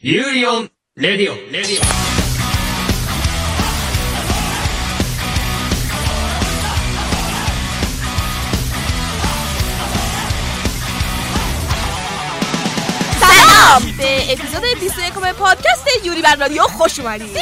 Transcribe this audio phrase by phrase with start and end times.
[0.00, 2.18] ユーリオン、レディオン、レディオン。
[13.20, 17.36] سلام به اپیزود 21 پادکست یوری بر رادیو خوش اومدید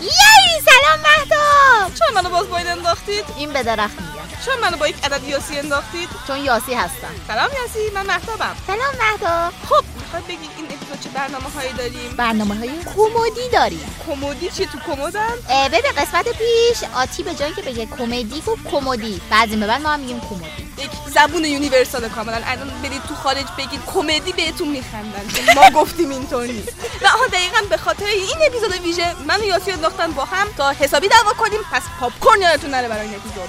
[0.00, 4.88] یای سلام مهداب چون منو باز باید انداختید این به درخت میگم چون منو با
[4.88, 6.08] یک عدد یاسی انداختید.
[6.26, 7.14] چون یاسی هستم.
[7.28, 8.56] سلام یاسی من مهتابم.
[8.66, 13.96] سلام مهداب خب می‌خواد بگید این اپیزود چه برنامه هایی داریم؟ برنامه های کمدی داریم.
[14.06, 18.70] کمدی چی تو کمدن اه، ببین قسمت پیش آتی به جایی که بگه کمدی گفت
[18.70, 19.20] کمدی.
[19.30, 20.72] بعضی به بعد ما هم میگیم کمدی.
[20.78, 22.40] یک زبون universal کاملا.
[22.46, 25.24] الان برید تو خارج بگید کمدی بهتون میخندن.
[25.54, 26.72] ما گفتیم اینطور نیست.
[27.02, 30.70] و آها دقیقا به خاطر این اپیزود ویژه من و یاسی انداختن با هم تا
[30.70, 31.60] حسابی دعوا کنیم.
[31.72, 33.48] پس پاپ کورن یادتون نره برای این اپیزود.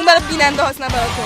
[0.00, 1.22] اون برای بیننده هاست نه برای تو.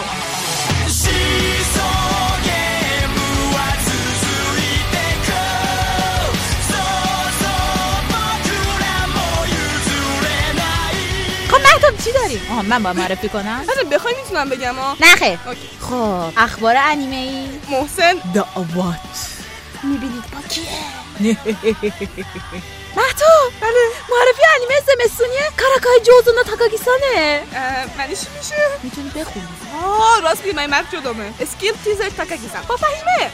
[11.81, 13.65] خب چی داریم؟ آها من با معرفی کنم.
[13.69, 15.39] اصلا بخوای می‌تونم بگم ها نه خیر.
[15.47, 15.69] اوکی.
[15.81, 19.01] خب اخبار انیمه ای محسن دعوات
[19.83, 21.35] می‌بینید با کیه؟
[22.97, 23.85] مهداب بله.
[24.11, 27.43] معرفی انیمه زمستونی کاراکای جوزونا تاکاگیسانه
[27.99, 29.49] معنیش چی میشه؟ می‌تونی بخونی.
[29.85, 31.33] آه راست میگه من مرد جدامه.
[31.41, 33.31] اسکیل تیزر تاکاگیسن با فهیمه.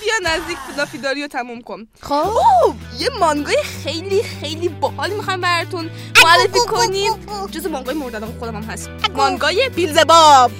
[0.00, 1.86] بیا نزدیک فلافیداری رو تموم کن.
[2.02, 2.74] خب.
[2.98, 5.90] یه مانگای خیلی خیلی باحال می‌خوام براتون
[6.24, 7.12] معرفی کنیم.
[7.50, 8.90] جز مانگای مورد خودم هم هست.
[9.14, 10.50] مانگای بیلزباب.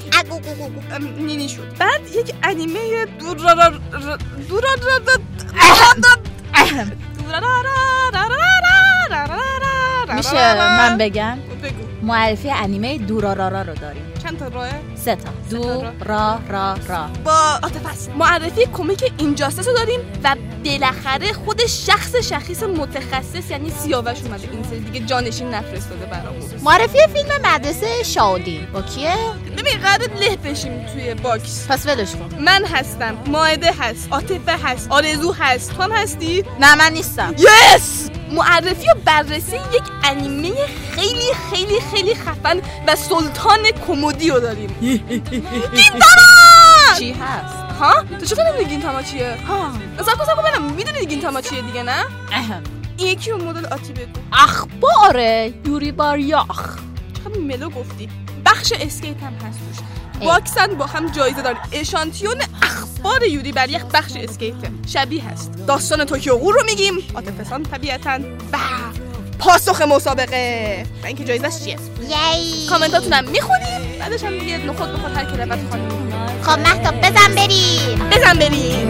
[1.00, 1.78] نینی شد.
[1.78, 3.69] بعد یک انیمه دورارا
[4.48, 5.00] دورارا
[10.16, 11.38] میشه من بگم؟
[12.02, 14.02] معرفی انیمه دورارارا رو داریم.
[14.28, 15.30] چند تا راهه سه تا.
[15.50, 17.08] دو را را را.
[17.24, 24.22] با است معرفی کمیک اینجاستس رو داریم و بالاخره خود شخص شخیص متخصص یعنی سیاوش
[24.22, 24.48] اومده.
[24.52, 26.42] این سری دیگه جانشین نفرستاده برامون.
[26.62, 29.14] معرفی فیلم مدرسه شاودین با کیه؟
[29.58, 31.67] ببین قرار له بشیم توی box.
[31.68, 32.42] پس ولش کن.
[32.44, 33.18] من هستم.
[33.27, 34.08] ماعده هست.
[34.12, 34.90] عاطفه هست.
[34.90, 35.74] آرزو هست.
[35.77, 37.34] تو هم هستی؟ نه من نیستم.
[37.39, 38.11] yes!
[38.33, 40.52] معرفی و بررسی یک انیمه
[40.92, 44.77] خیلی خیلی خیلی خفن و سلطان کمدی رو داریم.
[44.80, 46.02] گینتاما!
[46.98, 49.72] چی هست؟ ها؟ تو چطور نمی‌دونی گینتاما چیه؟ ها.
[49.96, 52.62] ساکو ساکو ببینم می‌دونی گینتاما چیه دیگه نه؟ اهم.
[52.96, 54.20] این یکی رو مدل آتی بگو.
[54.33, 55.20] اخبار
[55.67, 56.78] یوری باریاخ.
[57.18, 58.08] چقدر ملو گفتی.
[58.46, 59.58] بخش اسکیت هم هست
[60.24, 66.05] باکسن با هم جایزه دارن اشانتیون اخبار یوری بر یک بخش اسکیته شبیه هست داستان
[66.05, 66.95] توکیو غور رو میگیم.
[67.14, 68.18] عاطفسان طبیعتا
[68.52, 68.58] و
[69.39, 70.86] پاسخ مسابقه.
[71.02, 72.67] و اینکه جایزش چیه؟ یی.
[72.68, 73.98] کامنتاتونم می‌خونیم.
[74.01, 75.89] بعدش هم دیگه نخود نخود هر کی رفت خانم
[76.42, 78.08] خب مهتاب بزن بریم.
[78.11, 78.89] بزن بریم.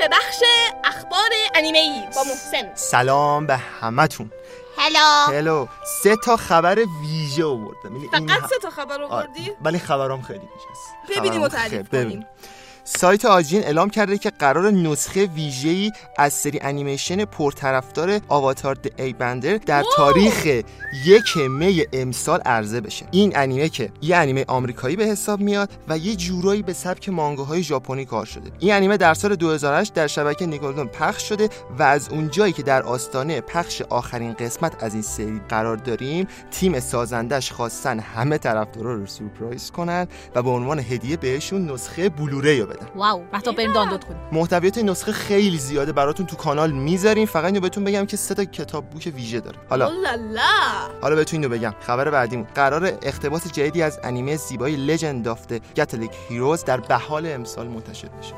[0.00, 0.42] به بخش
[0.84, 2.74] اخبار انیمه ای با محسن.
[2.74, 4.30] سلام به همتون.
[4.78, 5.32] هلو.
[5.38, 5.66] هلو.
[6.02, 7.96] سه تا خبر ویژه آوردم.
[7.96, 11.18] یعنی این فقط ه- سه تا خبر آره، آوردی ولی خبرام خیلی ویژه است.
[11.18, 12.10] ببینیم و خبرام تعریف خیلی- ببین.
[12.22, 12.26] کنیم.
[12.98, 19.12] سایت آجین اعلام کرده که قرار نسخه ویژه‌ای از سری انیمیشن پرطرفدار آواتار د ای
[19.12, 20.46] بندر در تاریخ
[21.04, 23.06] یک می امسال عرضه بشه.
[23.10, 27.62] این انیمه که یه انیمه آمریکایی به حساب میاد و یه جورایی به سبک مانگاهای
[27.62, 28.50] ژاپنی کار شده.
[28.58, 32.82] این انیمه در سال 2008 در شبکه نیکلودون پخش شده و از اونجایی که در
[32.82, 39.06] آستانه پخش آخرین قسمت از این سری قرار داریم تیم سازندش خواستن همه طرفدارا رو
[39.06, 42.79] سورپرایز کنن و به عنوان هدیه بهشون نسخه Blu-ray رو بدن.
[42.96, 44.20] wow مهتاب بریم دانلود کنیم.
[44.32, 47.26] محتویات این نسخه خیلی زیاده براتون تو کانال می‌ذاریم.
[47.26, 49.56] فقط اینو بهتون بگم که سه تا کتاب book ویژه داره.
[49.68, 50.42] حالا اولالا
[51.02, 51.74] حالا بهتون اینو بگم.
[51.80, 52.46] خبر بعدیمون.
[52.54, 55.46] قرار اقتباس جدیدی از انیمه زیبای Legend of
[55.76, 58.34] Galactic Heroes در بهار امسال منتشر بشه.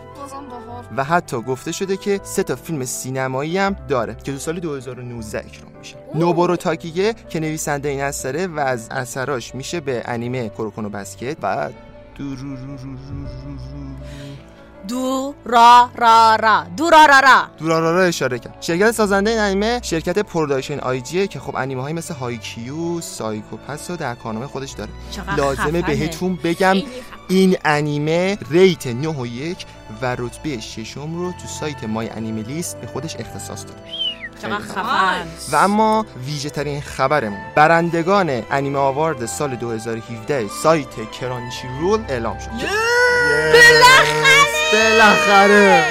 [0.96, 5.38] و حتی گفته شده که سه تا فیلم سینمایی هم داره که تو سال 2019
[5.38, 5.96] اکران میشه.
[6.14, 11.36] نوبورو تاکاگیه که نویسنده این اثره و از اثراش میشه به انیمه Kuroko no Basket
[11.42, 11.70] و
[14.88, 16.64] دو را را را.
[16.76, 17.42] دو را را را.
[17.58, 18.56] دورارا را اشاره کرد.
[18.60, 23.90] شرکت سازنده این انیمه شرکت Production I.G ه که خب انیمه های مثل هایکیو سایکوپس
[23.90, 24.90] رو در کارنامه خودش داره.
[25.36, 25.82] لازمه خفنه.
[25.82, 26.76] بهتون بگم
[27.28, 29.66] این انیمه rate 9 و 1
[30.02, 34.11] و رتبه ششم رو تو سایت MyAnimeList به خودش اختصاص داره
[35.52, 37.38] و اما ویژه ترین خبرمون.
[37.54, 42.50] برندگان Anime Award سال 2017 سایت Crunchyroll اعلام شد.
[43.52, 44.42] بالاخره!
[44.72, 45.84] بالاخره!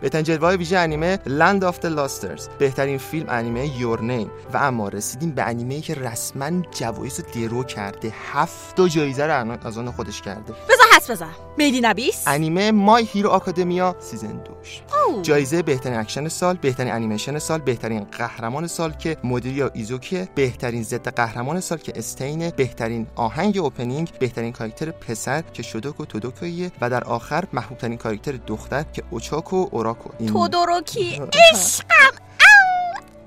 [0.00, 5.30] بهترین جلوه ویژه انیمه Land of Lustrous بهترین فیلم انیمه Your Name و اما رسیدیم
[5.30, 8.12] به انیمه که رسما جوایز رو درو کرده.
[8.32, 10.52] هفت تا جایزه رو از آن خودش کرده.
[10.52, 14.82] بذار حدس بزن Made in Abyss؟ انیمه My Hero Academia season دوش.
[15.22, 21.08] جایزه بهترین اکشن سال بهترین انیمیشن سال بهترین قهرمان سال که میدوریا ایزوکوئه بهترین ضد
[21.08, 26.90] قهرمان سال که Stain ه بهترین آهنگ opening بهترین کاراکتر پسر که شوتو تودوروکیه و
[26.90, 31.20] در آخر محبوب ترین کاراکتر دختر که اوچاکو اوراراکا این- تودوروکی.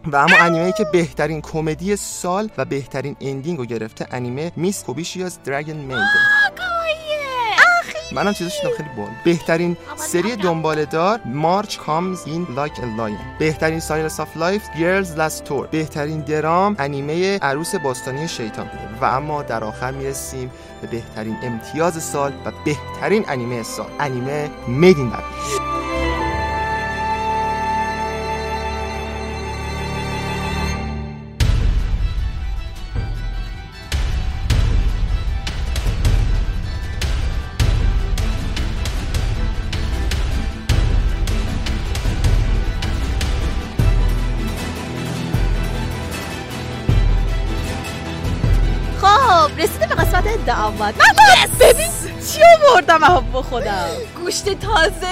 [0.06, 5.39] و اما انیمه که بهترین کمدی سال و بهترین ending رو گرفته انیمه Miss Kobayashi's
[5.44, 6.07] Dragon Maid ن
[8.12, 13.80] منم دیدم خیلی باحال بهترین سری دنباله دار March Comes in Like a Lion بهترین
[13.80, 15.68] slice of life Girls' Last Tour.
[15.68, 18.69] بهترین درام انیمه عروس باستانی شیطان
[19.01, 20.51] و اما در آخر می‌رسیم
[20.81, 23.89] به بهترین امتیاز سال و بهترین انیمه سال.
[24.00, 25.12] انیمه Made in
[50.45, 51.92] دعوت من ببین
[52.34, 53.88] چی آوردم با خودم.
[54.16, 55.07] گوشت تازه.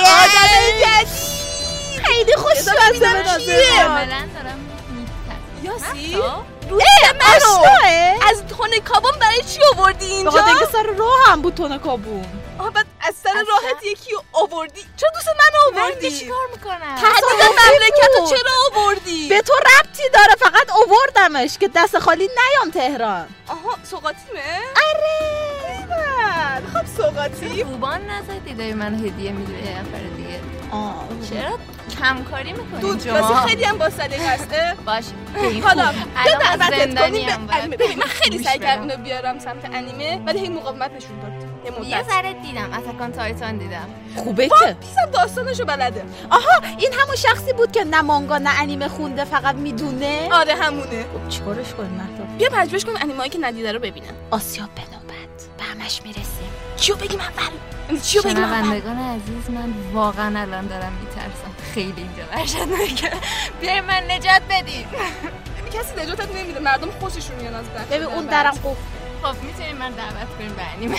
[0.00, 0.48] آدم
[0.80, 2.04] جدید.
[2.04, 4.58] خیلی به کاملا دارم
[4.90, 6.44] میترسم یاسی اه،
[7.36, 7.90] آشناه
[8.30, 12.24] از تون کابون برای چی آوردی به اینجا اینکه سر راه هم بود تون کابون
[12.58, 12.86] آها بعد
[13.32, 14.80] سر راحت یکی رو آوردی.
[14.96, 15.34] چرا دوست من
[15.74, 18.52] من آوردی؟ دیگه چیکار می‌کنم؟ تحقیق مملکت رو چرا
[18.82, 23.28] آوردی؟ به تو ربطی داره فقط اووردمش که دست خالی نیام تهران.
[23.48, 24.40] آها سوقاتیمه
[24.88, 25.38] آره.
[26.74, 30.40] خب سوقاتی خوبان نزدی؟ داری من هدیه میدی به یه نفر دیگه.
[30.72, 31.04] آه.
[31.30, 31.58] چرا
[32.00, 35.04] کمکاری می‌کنی دود راستی خیلی هم با سلیقه هسته باش
[35.62, 35.92] حالا
[36.24, 38.58] بیا ما دعوتت کنیم من خیلی سعی.
[38.58, 41.47] کردم اینو بیارم سمت انیمه ولی هی مقاومت نشون داد
[41.86, 43.86] یه ذره دیدم اتکان تایتان دیدم.
[44.16, 44.76] خوبه که.
[44.80, 46.04] پیسم داستانشو بلده.
[46.30, 51.02] آها این همون شخصی بود که نه مانگا نه انیمه خونده فقط می‌دونه؟ آره همونه.
[51.02, 55.58] خب چیکارش کنیم مهتاب؟ بیا پژوهش کنیم انیمه که ندیده رو ببینه آسیا به نوبت.
[55.58, 56.50] به همش می‌رسیم.
[56.76, 61.54] چیو بگیم اول؟ چیو بگیم اول؟ شنوندگان عزیز من واقعا الان دارم میترسم.
[61.74, 63.10] خیلی اینجا وحشتناکه.
[63.60, 64.86] بیاین من نجات بدین
[65.74, 68.26] کسی نجاتت نمیده مردم خوششون میاد از ببین اون.
[68.26, 68.74] درم قفل
[69.22, 70.98] خب می‌تونین من دعوت کنیم به انیمه.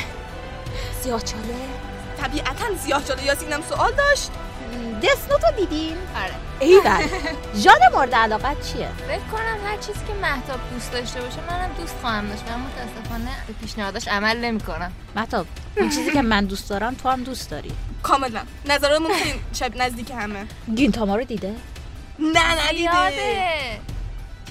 [1.04, 1.56] سیاه چاله
[2.22, 4.32] طبیعتا زیاه جلو یاسینم سوال داشت.
[5.04, 6.34] دسنوتو دیدین؟ آره.
[6.60, 7.08] ایول.
[7.64, 11.96] ژان مورد علاقت چیه؟ فکر کنم هر چیزی که مهتاب دوست داشته باشه منم دوست
[12.02, 12.44] خواهم داشت.
[12.50, 14.92] من متاسفانه به پیشنهاداش عمل نمی‌کنم.
[15.16, 15.46] مهتاب
[15.78, 17.72] اون چیزی که من دوست دارم تو هم دوست داری.
[18.04, 20.46] کاملا نظرمون خیلی شب نزدیک همه.
[20.76, 21.56] گینتاما رو دیده؟
[22.20, 22.82] نه ندیده.
[22.82, 23.80] یاده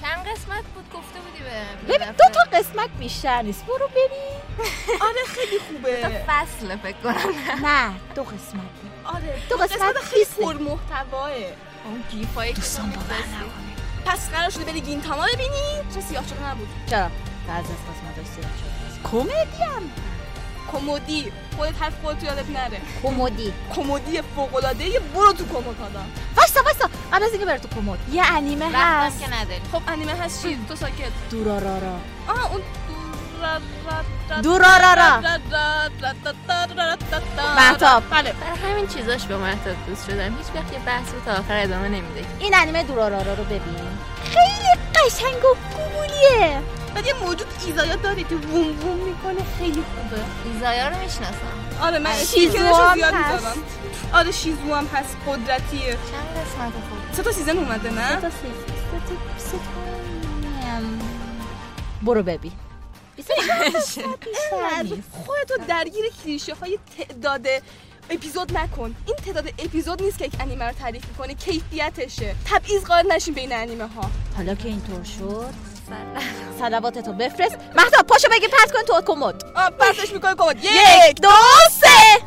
[0.01, 3.65] چند قسمت بود گفته بودی به ببین دو تا قسمت بیشتر نیست.
[3.65, 4.39] برو ببین.
[5.07, 7.15] آره خیلی تا خوبه فصله فکر کنم.
[7.67, 8.63] نه دو قسمت.
[9.05, 10.25] آره دو دو قسمت قسمت خیلی.
[10.45, 11.31] پر محتواه.
[11.85, 13.03] اون گیفایی که دوستان باور.
[13.03, 13.69] نکنه
[14.05, 15.93] پس قرار شده بری گینتاما ببینی.
[15.95, 16.67] چه سیاه چرا نبود.
[16.89, 17.09] چرا؟
[17.47, 19.09] بعضی از قسمتاش سیاه شده.
[19.11, 19.91] کمدی هم.
[20.71, 21.31] کمدی.
[21.57, 22.81] خودت حرف خودت یادت نره.
[23.03, 23.53] کمدی.
[23.75, 25.99] کمدی فوق العاده برو تو کمد حالا
[26.37, 27.99] وایسا وایسا قبل از اینکه بره تو کمد.
[28.11, 30.43] یه انیمه هست که نداری خب انیمه هست.
[30.43, 31.11] چی؟ تو ساکت.
[31.31, 31.95] دورارارا.
[32.27, 32.61] آه اون
[34.43, 35.21] دورارارا.
[37.55, 38.33] مهتاب بله.
[38.33, 40.37] برای همین چیزاش با مهتاب دوست شدم.
[40.37, 43.75] هیچ وقت یه بحث رو تا آخر ادامه نمیده این انیمه دورارارا رو ببین.
[44.23, 46.61] خیلی قشنگ و گوگولیه
[46.95, 49.45] بعد یه موجود ایزایا داره که ووم ووم می‌کنه.
[49.59, 50.21] خیلی خوبه.
[50.53, 51.53] ایزایا رو می‌شناسم.
[51.81, 53.33] آره من شیزو هم زیاد هست.
[53.43, 53.63] می‌ذارم
[54.13, 55.17] آره شیزو هم هست.
[55.27, 55.91] قدرتیه.
[55.91, 58.35] چند قسمت خوب سه تا season اومده نه؟ سه تا سی-
[59.37, 59.59] سه تا-.
[62.01, 62.51] برو ببین.
[65.25, 67.47] خودتو درگیر کلیشه های تعداد
[68.09, 68.95] اپیزود نکن.
[69.05, 71.33] این تعداد اپیزود نیست که یک انیمه رو تعریف می‌کنه.
[71.33, 72.35] کیفیتشه.
[72.45, 75.53] تبعیض قائل نشین بین انیمه ها حالا که اینطور شد
[76.59, 77.55] صلواتتو بفرست.
[77.75, 79.43] مهتاب پاشو بگی پرت کن تو کمد.
[79.79, 80.63] پرتش می‌کنه کمد.
[80.63, 81.29] یک دو
[81.71, 82.21] سه.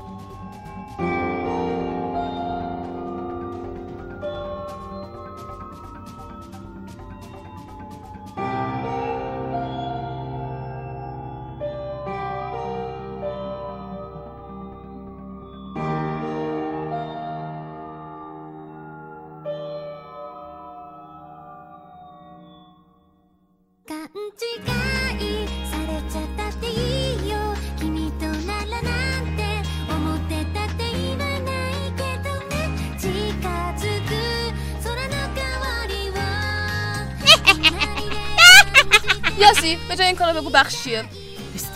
[39.39, 41.05] یاسی به جای این کارا بگو بخشیه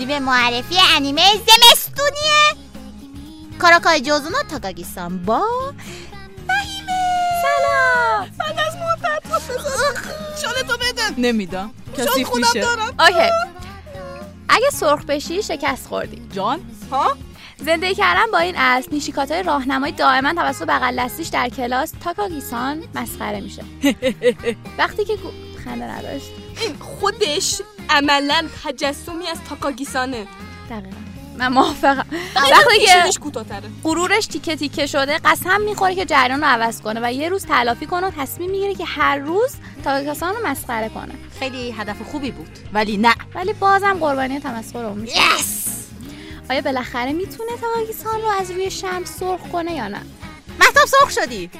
[0.06, 2.66] به معرفی انیمه زمستونیه
[3.58, 5.42] کاراکای جوزونو تاگاگیسان با
[6.46, 7.00] فهیمه
[7.42, 9.22] سلام بعد از مدت
[10.42, 12.66] شانه تو بده نمیدم کسی میشه
[13.00, 13.30] اوکی.
[14.48, 16.22] اگه سرخ بشی شکست خوردی.
[16.32, 16.60] جان.
[16.90, 17.16] ها؟
[17.56, 23.40] زندگی کردن با این اسب نیشیکاتای راهنمایی دائما توسط بغل دستیش در کلاس تاکاگیسان مسخره
[23.40, 23.64] میشه.
[24.78, 25.16] وقتی که.
[25.64, 26.26] خنده نداشت.
[26.60, 30.26] این خودش عملا تجسمی از تاکاگیسانه
[30.70, 31.05] دقیقا.
[31.38, 32.06] من موافقم.
[32.36, 33.20] وقتی که
[33.84, 37.86] غرورش تیکه تیکه شده قسم می‌خوره که جریان رو عوض کنه و یه روز تلافی
[37.86, 39.50] کنه و تصمیم می‌گیره که هر روز
[39.84, 41.14] تاکاگیسان رو مسخره کنه.
[41.38, 43.14] خیلی هدف خوبی بود ولی نه.
[43.34, 45.20] ولی بازم قربانی تمسخر اون میشه
[46.50, 50.00] آیا بالاخره می‌تونه تاکاگیسان رو از روی شمس سرخ کنه یا نه؟
[50.60, 51.50] محتاب سرخ شدی.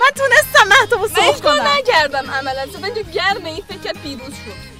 [0.00, 1.66] من تونستم محتاب من سرخ کنم.
[1.78, 2.66] نکردم عملا.
[2.66, 4.71] تو گرمه این فکر پیروز شد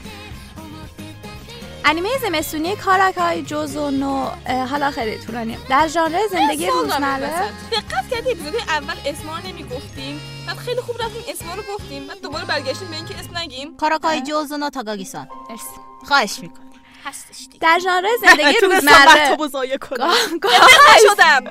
[1.84, 4.26] انیمه زمستونی کاراکای جوزو نو
[4.70, 5.58] حالا خیلی طولانیه.
[5.68, 7.28] در ژانر زندگی روزمره.
[7.72, 10.20] دقت کردی؟ اپیزود اول اسما نمی‌گفتیم.
[10.46, 12.06] بعد خیلی خوب رفتیم اسما رو گفتیم.
[12.06, 13.76] بعد دوباره برگشتیم به اینکه اسم نگیم.
[13.76, 15.62] کاراکای جوزونا تاکاگیسان مرسی.
[16.08, 16.62] خواهش می‌کنم.
[17.04, 17.58] هستش دیگه.
[17.60, 19.36] در ژانر زندگی روزمره.
[21.10, 21.44] شدم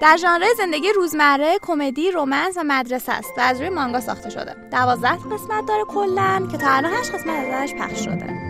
[0.00, 4.54] در ژانر زندگی روزمره کمدی رومنس و مدرسه است و از روی مانگا ساخته شده.
[4.72, 8.43] دوازده قسمت داره کلا که تا الان هشت قسمت ازش پخش شده.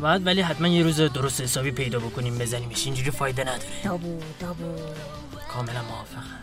[0.00, 2.86] باید ولی حتما یه روز درست حسابی پیدا بکنیم بزنیمش.
[2.86, 3.82] اینجوری فایده نداره.
[3.84, 4.76] دابو دابو.
[5.52, 6.40] کاملا موافقم.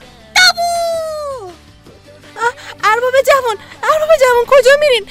[2.84, 5.06] ارباب جوان ارباب جوان کجا میرین؟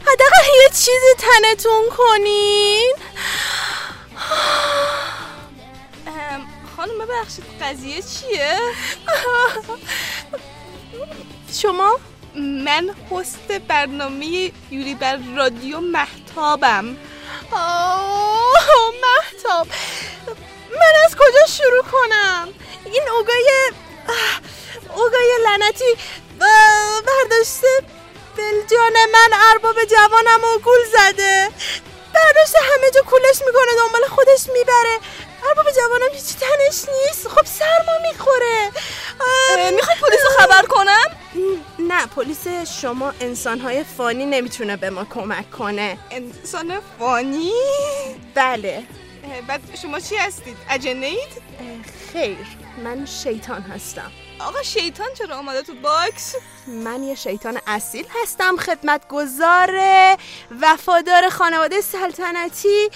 [0.00, 2.94] حداقل یه چیزی تنتون کنین.
[6.06, 8.58] ام، خانم ببخشید قضیه چیه؟
[11.52, 11.98] شما؟
[12.36, 16.96] من هست برنامه یوری بر رادیو محتابم.
[17.52, 19.66] آه محتاب
[20.70, 22.48] من از کجا شروع کنم؟
[22.84, 23.50] این اوگای
[24.96, 25.96] اوگای لعنتی
[27.06, 27.66] برداشته
[28.36, 31.48] بلجان من ارباب جوانم و گول زده.
[32.14, 34.98] برداشته همه جا کولش می‌کنه دنبال خودش می‌بره.
[35.48, 38.70] ارباب جوانم هیچی تنش نیست خب سرما می‌خوره.
[39.70, 41.06] می‌خوای پلیس خبر کنم؟
[41.78, 42.48] نه پلیس
[42.80, 45.98] شما انسانهای فانی نمی‌تونه به ما کمک کنه.
[46.10, 47.52] انسان فانی؟
[48.34, 48.82] بله.
[49.48, 51.42] بعد شما چی هستید؟ اجنه اید؟
[52.12, 52.36] خیر
[52.84, 54.12] من شیطان هستم.
[54.40, 56.34] آقا شیطان چرا آمده تو box؟
[56.66, 59.70] من یه شیطان اصیل هستم خدمتگزار
[60.60, 62.90] وفادار خانواده سلطنتی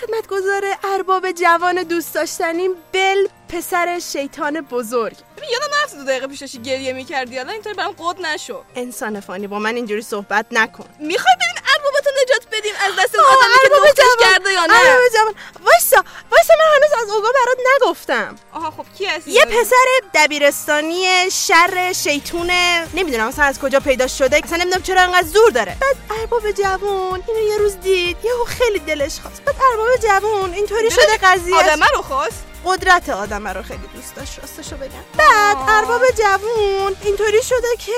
[0.00, 5.16] خدمتگزار ارباب جوان دوست داشتنیم بل پسر شیطان بزرگ.
[5.52, 8.62] یادم نرفت دو دقیقه پیش داشتی گریه می‌کردی الان اینطوری برام قد نشو.
[8.74, 10.84] انسان فانی با من اینجوری صحبت نکن.
[10.98, 14.32] می‌خوای بریم اربابتو نجات بدیم از دست اون آدمی که جوان.
[14.32, 15.34] کرده یا نه؟ ارباب جوان.
[15.64, 18.36] وایسا وایسا من هنوز از اوگا برات نگفتم.
[18.52, 24.40] آها خب کی هستی؟ یه پسر دبیرستانی شر شیطونه نمی‌دونم اصلا از کجا پیدا شده
[24.44, 25.76] اصلا نمی‌دونم چرا انقدر زور داره.
[25.80, 28.16] بعد ارباب جوون اینو یه روز دید.
[28.24, 29.44] یهو خیلی دلش خواست.
[29.44, 34.38] بعد ارباب جوون اینطوری شده قضیه آدمه رو خواست؟ قدرت آدم رو خیلی دوست داشت
[34.38, 35.04] راستشو بگم.
[35.18, 37.92] بعد ارباب جوون اینطوری شده که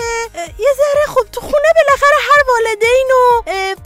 [0.59, 3.42] یه ذره خب تو خونه بالاخره هر والدین و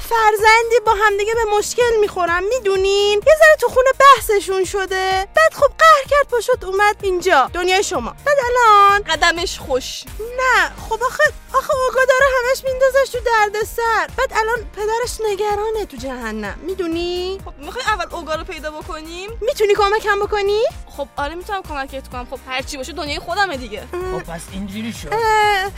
[0.09, 5.29] فرزندی با همدیگه به مشکل می‌خورن می‌دونین؟ یه ذره تو خونه بحثشون شده.
[5.37, 8.15] بعد خب قهر کرد پاشد اومد اینجا دنیای شما.
[8.25, 10.05] بعد الان قدمش خوش.
[10.21, 14.09] نه خب آخه آخه اوگا داره همش میندازش تو دردسر.
[14.17, 16.59] بعد الان پدرش نگرانه تو جهنم.
[16.63, 20.63] می‌دونی؟ خب می‌خوای اول اوگا رو پیدا بکنیم؟ می‌تونی کمکم بکنی؟
[20.97, 22.27] خب آره می‌تونم کمکت کنم.
[22.31, 23.83] خب هر چی باشه دنیای خودمه دیگه.
[23.91, 25.09] خب پس اینجوری شد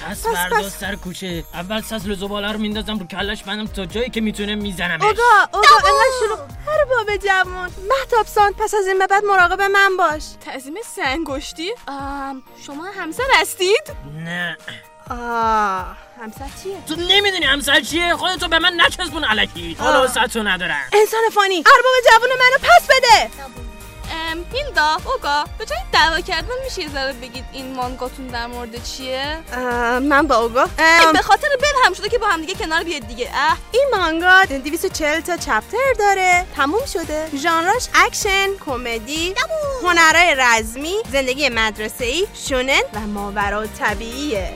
[0.08, 1.44] پس فردا پس- سر کوچه.
[1.54, 5.02] اول سسل زباله رو میندازم رو کلش بندم تا جایی که می‌تونه میزنمش.
[5.02, 7.70] اوگا اوگا انقدر شروع هر باب جوان.
[7.90, 10.22] محتاب سان پس از این به بعد مراقب من باش.
[10.44, 11.74] تعظیم سنگشتی.
[11.88, 13.82] آم، شما همسر هستید؟
[14.24, 14.56] نه.
[15.10, 19.76] آه همسر چیه؟ تو نمی‌دونی همسر چیه؟ خودتو به من نچسبون علکی.
[19.80, 20.06] حالا
[20.42, 20.80] ندارم.
[20.92, 21.56] انسان فانی.
[21.56, 23.30] ارباب جوان منو پس بده.
[24.52, 29.38] هیلدا اوگا به جای دعوا کردن میشه یه ذره بگید این مانگاتون در مورد چیه
[30.00, 30.66] من با اوگا
[31.12, 34.44] به خاطر بل هم شده که با هم دیگه کنار بیاد دیگه اه این مانگا
[34.44, 39.34] 240 تا chapter داره تموم شده ژانرش اکشن کمدی
[39.82, 44.52] هنرهای رزمی زندگی مدرسه ای شونن و ماورا طبیعیه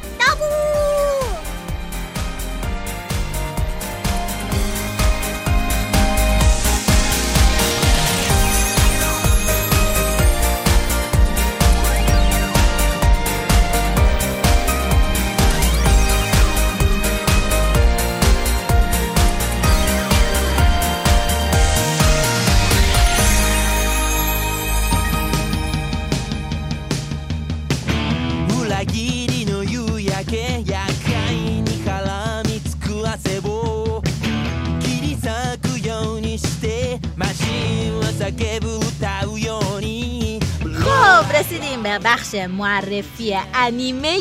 [40.85, 44.19] خب رسیدیم به بخش معرفی انیمه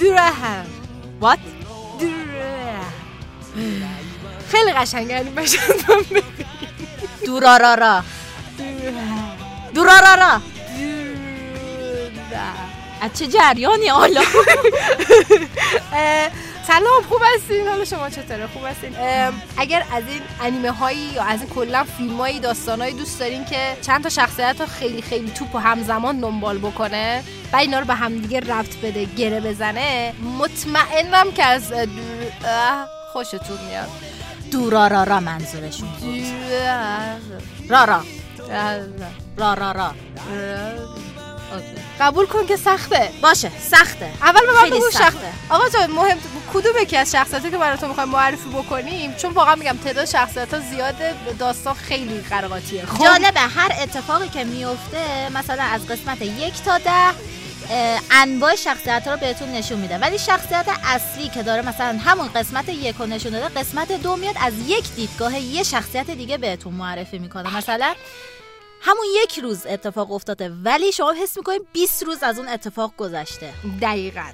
[0.00, 0.66] درهم.
[1.20, 1.38] وات
[4.48, 5.58] خیلی قشنگه یعنی بشه
[7.26, 8.02] دورارارا
[9.74, 10.40] دورارارا.
[13.00, 14.22] از چه جریانی حالا؟
[16.66, 18.96] سلام خوب هستین؟ حالا شما چطوره؟ خوب هستین؟
[19.58, 23.44] اگر از این انیمه هایی یا از این کلا فیلم هایی داستان هایی دوست دارین
[23.44, 27.84] که چند تا شخصیت رو خیلی خیلی توپ و همزمان دنبال بکنه و اینا رو
[27.84, 31.72] به همدیگه ربط بده گره بزنه مطمئنم که از
[33.12, 33.88] خوشتون میاد.
[34.50, 35.88] دورارارا منظورشون
[37.68, 38.02] را را.
[39.54, 39.94] را را.
[42.00, 43.10] قبول کن که سخته.
[43.22, 44.10] باشه سخته.
[44.22, 45.32] اول به من بگو سخته.
[45.50, 46.18] آقا جان مهم
[46.52, 50.60] کدوم یکی از شخصیتی که براتون می‌خوایم معرفی بکنیم؟ چون واقعا میگم تعداد شخصیت ها
[50.60, 56.78] زیاده داستان خیلی قرقاتیه خب؟ جالبه هر اتفاقی که میفته مثلا از قسمت یک تا
[56.78, 57.14] ده
[58.10, 59.98] انواع شخصیت ها رو بهتون نشون میده.
[59.98, 64.34] ولی شخصیت اصلی که داره مثلا همون قسمت یک رو نشون داده قسمت دو میاد
[64.40, 67.56] از یک دیدگاه یه شخصیت دیگه بهتون معرفی می‌کنه.
[67.56, 67.94] مثلا
[68.80, 73.52] همون یک روز اتفاق افتاده ولی شما حس می‌کنید 20 روز از اون اتفاق گذشته.
[73.82, 74.30] دقیقا.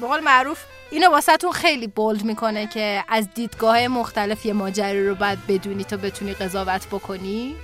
[0.00, 0.58] به قول معروف
[0.90, 5.96] اینو واسهتون خیلی بولد می‌کنه که از دیدگاه مختلف یه ماجرا رو باید بدونی تا
[5.96, 7.56] بتونی قضاوت بکنی.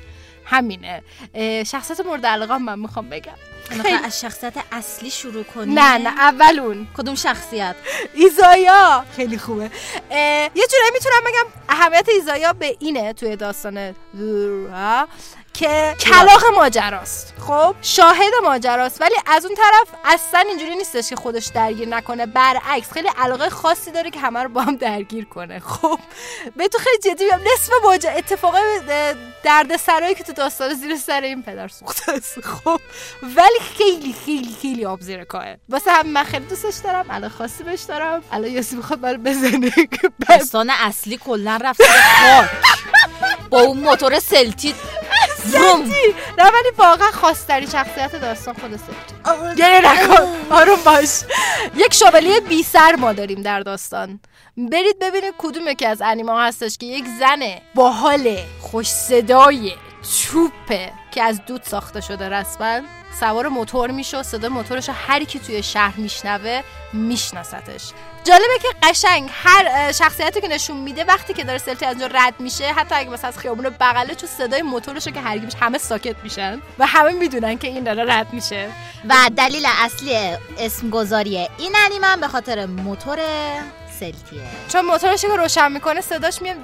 [0.45, 1.03] همینه.
[1.35, 3.33] اه، شخصیت مورد علاقه من می‌خوام بگم.
[3.71, 6.87] می‌خوای از شخصیت اصلی شروع کنی؟ نه نه اول اون.
[6.97, 7.77] کدوم شخصیت؟
[8.15, 9.05] ایزایا.
[9.17, 9.71] خیلی خوبه.
[10.55, 13.95] یه جورایی می‌تونم بگم اهمیت ایزایا به اینه توی داستان
[15.59, 17.35] که کلاق ماجراست.
[17.47, 19.01] خب شاهد ماجراست.
[19.01, 22.27] ولی از اون طرف اصلا اینجوری نیستش که خودش درگیر نکنه.
[22.27, 25.59] برعکس خیلی علاقه خاصی داره که همه رو با هم درگیر کنه.
[25.59, 25.99] خب
[26.57, 27.41] به تو خیلی جدی میگم.
[27.53, 28.81] نصف ماجرا اتفاقای
[29.45, 32.41] درد سرایی که تو داستان زیر سر این پدر سوخته است.
[32.41, 32.81] خب
[33.23, 37.65] ولی خیلی خیلی خیلی آب زیر کاه واسه هم من خیلی دوستش دارم الان خاصی
[37.65, 38.23] بهش دارم.
[38.33, 39.71] الان یاسی می‌خواد برای بزنه
[40.29, 41.81] داستان اصلی کلا رفت
[43.51, 44.75] با اون موتور سلتی
[45.53, 45.83] روم
[46.39, 50.27] نه ولی واقعا خواستری شخصیت داستان خود سلطان گریه نکن.
[50.51, 51.09] آروم باش.
[51.77, 54.21] یک شوالیه بی سر ما داریم در داستان.
[54.57, 57.41] برید ببینید کدوم یکی از انیمه ها هستش که یک زن
[57.75, 59.73] باحال خوش صدای
[60.15, 62.81] چوپه که از دود ساخته شده رسما.
[63.21, 67.91] سوار موتور میشه و صدای موتورش هر کی توی شهر میشنوه میشناستش.
[68.25, 72.35] جالبه که قشنگ هر شخصیتی که نشون میده وقتی که داره سلتی از اونجا رد
[72.39, 76.17] میشه حتی اگه مثلا از خیابون بغله چون صدای موتورش رو که هرگی همه ساکت
[76.23, 78.69] میشن و همه می‌دونن که این داره رد میشه.
[79.09, 83.19] و دلیل اصلی اسم گذاری این انیمه به خاطر موتور
[84.01, 86.57] سلتیه چون موتورش که روشن می‌کنه صداش میاد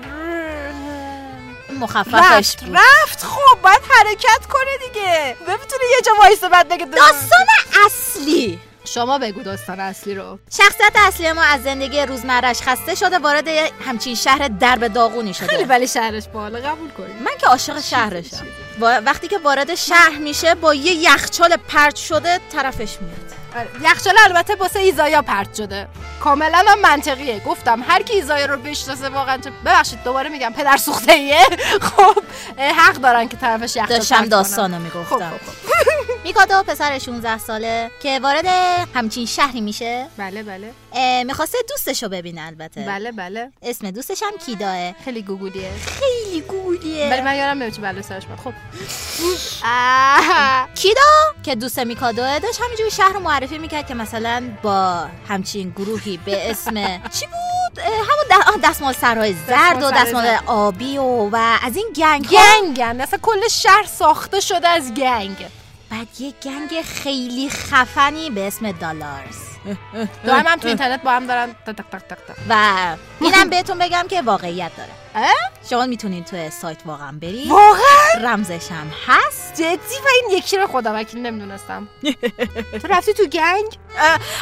[1.78, 2.76] مخففش رفت بود.
[2.76, 3.24] رفت.
[3.24, 5.36] خب باید حرکت کنه دیگه.
[5.40, 7.46] نمی‌تونه یه جا وایسه بعد بگه داستان
[7.86, 8.60] اصلی.
[8.84, 10.38] شما بگو داستان اصلی رو.
[10.50, 13.48] شخصیت اصلی ما از زندگی روزمرش خسته شده وارد
[13.86, 18.46] همچین شهر درب داغونی خیلی شده ولی شهرش بالا قبول کنیم من که عاشق شهرشم.
[18.80, 23.31] وقتی که وارد شهر میشه با یه یخچال پرت شده طرفش میاد.
[23.82, 25.88] یخچال البته واسه ایزایا پرت شده.
[26.20, 27.40] کاملا هم منطقیه.
[27.46, 31.44] گفتم هر کی ایزایا رو بشناسه واقعا ببخشید دوباره میگم پدر سوخته ایه
[31.96, 32.22] خب
[32.58, 34.26] حق دارن که طرفش یخچال داشتم.
[34.26, 35.30] داستانو خب می‌گفتم.
[35.30, 35.52] خب خب
[36.24, 38.46] میکادو پسر 16 ساله که وارد
[38.94, 40.06] همچین شهری میشه.
[40.16, 40.72] بله بله.
[41.24, 42.80] می‌خواسته دوستشو ببینه البته.
[42.80, 43.52] بله بله.
[43.62, 44.92] اسم دوستش هم کیداه.
[45.04, 45.70] خیلی گوگولیه.
[45.86, 48.52] خیلی گولیه ولی من یادم نمیاد چه بلایی سرش خب.
[50.74, 51.00] کیدا
[51.42, 56.50] که دوست میکادوه داشت همینجوری شهر رو معرفی می‌کرد که مثلا با همچین گروهی به
[56.50, 56.74] اسم
[57.18, 60.38] چی بود؟ همون دستمال سرهای زرد و دستمال.
[60.46, 65.36] آبی و و از این گنگ ها گنگن اصلا کل شهر ساخته شده از گنگ.
[65.90, 69.51] بعد یه گنگ خیلی خفنی به اسم دالارز.
[70.24, 72.36] دو هم, تو اینترنت با هم دارن تق تق تق تق.
[72.48, 74.90] و اینم بهتون بگم که واقعیت داره.
[75.70, 79.54] شما می‌تونین تو سایت واقعا برید واقعا؟ رمزش هم هست.
[79.54, 81.88] جدی؟ و این یکی رو خدا وکیل نمی‌دونستم.
[82.82, 83.78] تو رفتی تو گنگ؟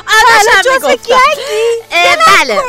[0.06, 1.82] آره جزو گنگی؟
[2.36, 2.60] بله.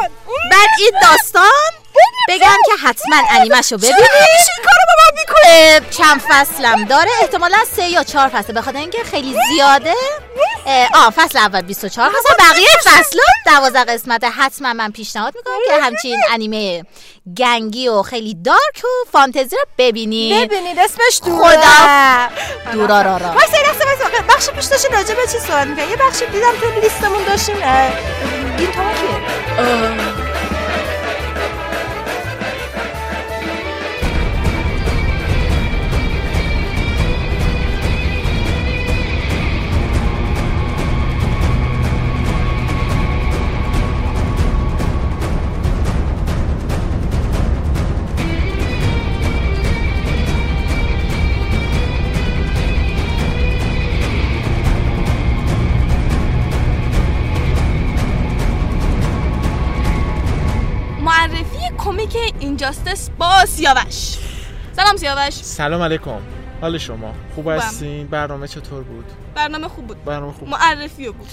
[0.52, 1.81] بعد این داستان
[2.30, 3.96] بگم که حتما انیمشو ببینید.
[3.96, 7.12] این کارو با من می‌کنی؟ اه، چند فصلم داره.
[7.22, 9.94] احتمالا سه یا چهار فصل بخاطر اینکه خیلی زیاده.
[10.94, 12.36] آه فصل اول 24 فصل.
[12.40, 16.86] بقیه فصل 12 قسمت حتما من پیشنهاد می‌کنم که همچین انیمه
[17.38, 20.52] گنگی و خیلی دارک و فانتزی رو ببینید.
[20.52, 22.30] ببینید اسمش دوره خدا.
[22.74, 23.28] دورا را را.
[23.28, 24.24] یه لحظه وایسا.
[24.30, 27.56] بخش پیش داشتیم راجع به چی صحبت می‌کردیم یه بخشی دیدم تو لیستمون داشتیم
[28.58, 28.82] این تو
[62.66, 64.18] اینجاستس با سیاوش.
[64.76, 65.34] سلام سیاوش.
[65.34, 66.20] سلام علیکم.
[66.62, 67.48] حال شما؟ خوب.
[67.50, 70.04] هستین؟ برنامه چطور بود؟ برنامه خوب بود.
[70.06, 70.48] برنامه خوب.
[70.50, 71.26] معرفی بکن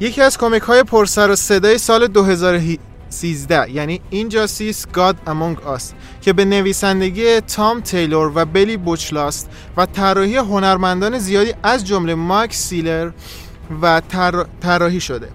[0.00, 6.32] یکی از کمیک های پرسر و صدای سال 2013 یعنی اینجاستیس گاد امونگ آس که
[6.32, 13.10] به نویسندگی تام تیلور و بلی بوچلاست و طراحی هنرمندان زیادی از جمله مایک سیلر
[13.82, 15.28] و طرا- طراحی شده.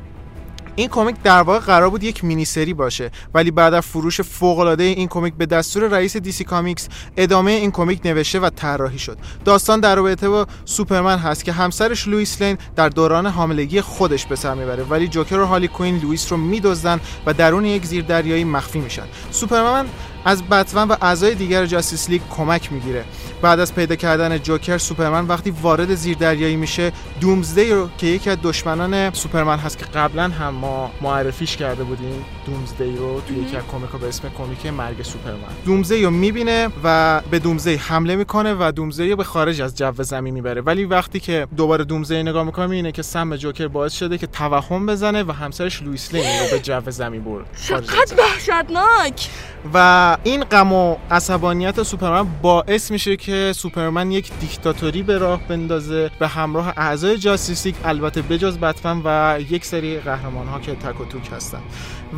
[0.80, 4.60] این کمیک در واقع قرار بود یک مینی سری باشه ولی بعد از فروش فوق
[4.60, 6.88] العاده این کمیک به دستور رئیس DC Comics
[7.18, 9.18] ادامه این کمیک نوشته و طراحی شد.
[9.46, 14.36] داستان در رابطه با سوپرمن هست که همسرش لوئیس لین در دوران حاملگی خودش به
[14.36, 18.80] سر می‌بره ولی جوکر و هارلی کوین لوئیس رو میدزدن و درون یک زیردریایی مخفی
[18.80, 19.06] میشن.
[19.32, 19.86] سوپرمن
[20.26, 23.06] از بتمن و اعضای دیگر Justice League کمک می‌گیره.
[23.42, 28.38] بعد از پیدا کردن جوکر سوپرمن وقتی وارد زیردریایی میشه Doomsday رو که یکی از
[28.44, 33.64] دشمنان سوپرمن هست که قبلا هم ما معرفیش کرده بودیم Doomsday رو توی یکی از
[33.72, 35.38] کمیکا به اسم کمیک مرگ سوپرمن.
[35.66, 40.04] Doomsday رو می‌بینه و به Doomsday حمله می‌کنه و Doomsday رو به خارج از جو
[40.04, 40.62] زمین می‌بره.
[40.62, 44.86] ولی وقتی که دوباره Doomsday نگاه می‌کنه می‌بینه که سم جوکر باعث شده که توهم
[44.86, 47.46] بزنه و همسرش لوئیس لین رو به جو زمین برد.
[47.68, 49.30] چقدر وحشتناک!
[49.74, 56.12] و این غم و عصبانیت سوپرمن باعث میشه که سوپرمن یک دیکتاتوری به راه بندازه
[56.20, 61.02] به همراه اعضای Justice League البته بجز بتمن و یک سری قهرمان ها که تک
[61.02, 61.62] و توک هستن.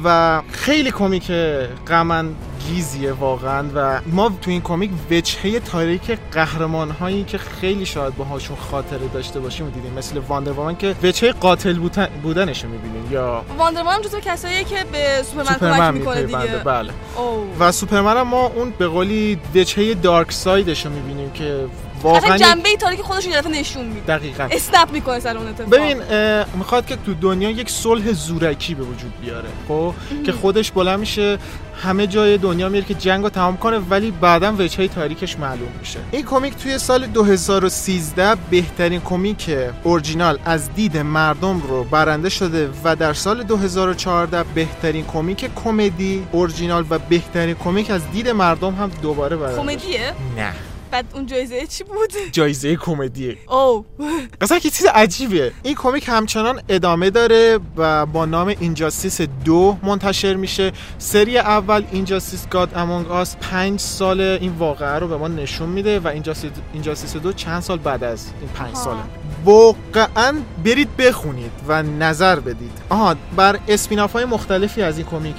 [0.04, 1.32] و خیلی کمیک
[1.88, 8.58] غم‌انگیزیه واقعا و ما تو این کمیک وجهه تاریک قهرمان هایی که خیلی شاید باهاشون
[8.58, 9.94] خاطره داشته باشیم و دیدیم.
[9.94, 13.12] مثل Wonder Woman که وجهه قاتل بودن بودنش می‌بینیم.
[13.12, 16.62] یا Wonder Woman هم جزو کساییه که به سوپرمن کمک سوپرمن می‌کنه دیگه.
[16.66, 16.94] بله.
[17.60, 21.66] و سوپرمن هم ما اون به قولی وجهه dark side ش رو می‌بینیم که
[22.04, 24.18] واقعا جنبه تاریک خودش رو یه دفعه نشون میده.
[24.18, 24.48] دقیقا.
[24.52, 25.70] snap می‌کنه سر اون اتفاق.
[25.70, 25.98] ببین
[26.56, 29.94] می‌خواد که تو دنیا یک صلح زورکی به وجود بیاره خب؟
[30.26, 31.38] که خودش بلند میشه
[31.84, 36.00] همه جای دنیا میره که جنگ رو تمام کنه ولی بعدا وجهه تاریکش معلوم میشه.
[36.12, 42.96] این کمیک توی سال 2013 بهترین کمیک اورجینال از دید مردم رو برنده شده و
[42.96, 49.36] در سال 2014 بهترین کمیک کمدی اورجینال و بهترین کمیک از دید مردم هم دوباره
[49.36, 49.58] برنده.
[49.62, 50.54] کمدیه؟ نه.
[50.92, 53.38] بعد اون جایزه چی بود؟ جایزه کمدیه.
[53.50, 53.86] او
[54.42, 55.52] اصلا که چیز عجیبه.
[55.64, 60.72] این کمیک همچنان ادامه داره و با نام اینجاستیس دو منتشر میشه.
[60.98, 66.00] سری اول اینجاستیس گاد امونگ آس پنج سال این واقعه رو به ما نشون میده
[66.00, 68.76] و اینجاستیس, دو چند سال بعد از این پنج.
[68.76, 69.00] ساله.
[69.46, 72.72] واقعا برید بخونید و نظر بدید.
[72.90, 75.36] آها بر اسپیناف های مختلفی از این کمیک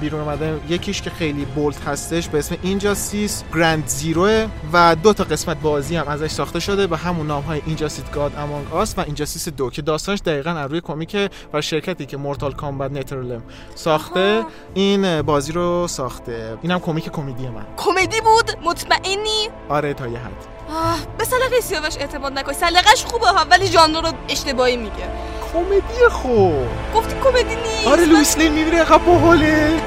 [0.00, 0.60] بیرون اومده.
[0.68, 4.28] یکیش که خیلی بولد هستش به اسم اینجاستیس گرند زیرو
[4.72, 8.32] و دو تا قسمت بازی هم ازش ساخته شده به همون نام های Injustice Gods
[8.38, 12.52] Among Us و Injustice دو که داستانش دقیقا از روی کمیک و شرکتی که Mortal
[12.52, 13.42] Kombat NetherRealm
[13.74, 16.58] ساخته این بازی رو ساخته.
[16.62, 17.66] اینم کمیک کمدی من.
[17.76, 20.57] کمدی بود؟ مطمئنی؟ آره تا یه حد.
[20.70, 22.52] آه به سلیقه سیاوش اعتماد نکن.
[22.52, 25.10] سلیقش خوبه ها ولی ژانر رو اشتباهی میگه.
[25.52, 26.66] کمدی خوب.
[26.94, 27.86] گفتی کمدی نیست.
[27.86, 29.80] آره لویس لین می‌بینه عقب باحاله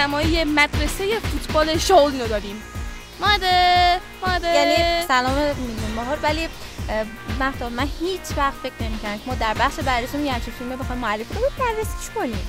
[0.00, 2.62] سینمایی مدرسه فوتبال شاولین رو داریم.
[3.20, 4.54] ماده ماده.
[4.54, 6.48] یعنی سلام میلیون بهار ولی
[7.40, 11.00] مهتاب من هیچ وقت فکر نمی‌کردم که ما در بخش بررسی یه همچین فیلمی بخوایم
[11.00, 11.50] معرفی کنیم.
[11.58, 12.46] بررسیش کنیم؟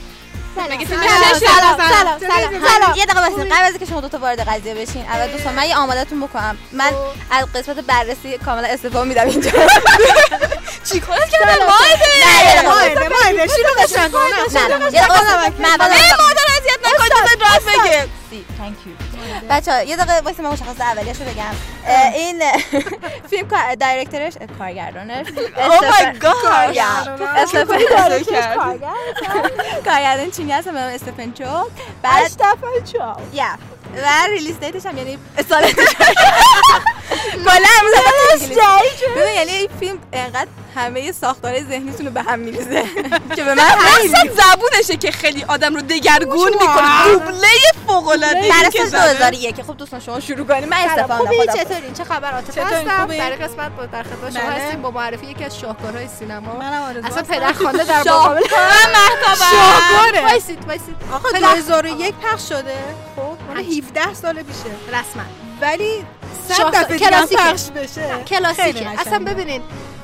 [0.58, 1.40] مگه سلام؟ سلام.
[1.40, 2.20] سلام.
[2.20, 2.68] سلام.
[2.68, 2.98] سلام.
[2.98, 5.06] یه دقیقه واسه قبل از اینکه شما دو تا وارد قضیه بشین.
[5.06, 6.58] اول دوستان من یه آمادتون بکنم.
[6.72, 6.92] من
[7.32, 9.52] از قسمت بررسی کاملا استفاده میدم اینجا.
[10.92, 14.18] چیکار کردن نه یه دقیقه ماهده ماهده شروعش نکن
[14.54, 14.86] نه نه.
[14.86, 15.78] یه دقیقه من
[16.20, 18.21] مادر اذیت نکن چیز راست بگه.
[19.50, 21.56] بچه ها یه دقیقه واسه من مشخص اولیش رو بگم
[22.14, 22.42] این
[23.30, 26.78] فیلم کار- دایرکتورش کارگردانش my God.
[27.38, 27.80] استفن
[28.24, 28.58] کرد.
[29.86, 31.44] کارگردان چینی هست نام استفن چو
[32.02, 32.24] بعد
[33.34, 33.46] یا
[34.04, 35.18] و ریلیز دیتش هم یعنی
[35.50, 35.64] سال
[37.46, 37.68] کلا
[39.16, 42.84] ببین یعنی این فیلم انقدر همه ساختار ذهنیتون رو به هم میریزه
[43.36, 47.14] که به من اصلا زبونشه که خیلی آدم رو دگرگون می‌کنه.
[47.14, 47.48] دوبله
[47.88, 51.94] فوق العاده برای سال 2001 خب دوستان شما شروع کنید من استفاده خوبی؟ خدا چطورین
[51.94, 54.62] چه خبر عاطفه؟ هستم؟ در این قسمت با در خدمت شما بله.
[54.66, 56.54] هستیم با معرفی یکی از شاهکارهای سینما.
[56.54, 57.24] منم آرزو اصلا.
[57.24, 58.42] پدر خوانده در مقابل
[59.52, 60.22] شاهکاره.
[60.24, 60.96] وایسید وایسید.
[61.14, 62.76] آقا پدر- 2001 پخش شده.
[63.16, 63.22] خب
[63.54, 65.24] مال 17 سال پیشه رسما.
[65.62, 66.06] ولی
[66.48, 67.26] صد دفعه.
[67.38, 69.00] پخش بشه کلاسیکه.
[69.00, 69.62] اصلا ببینین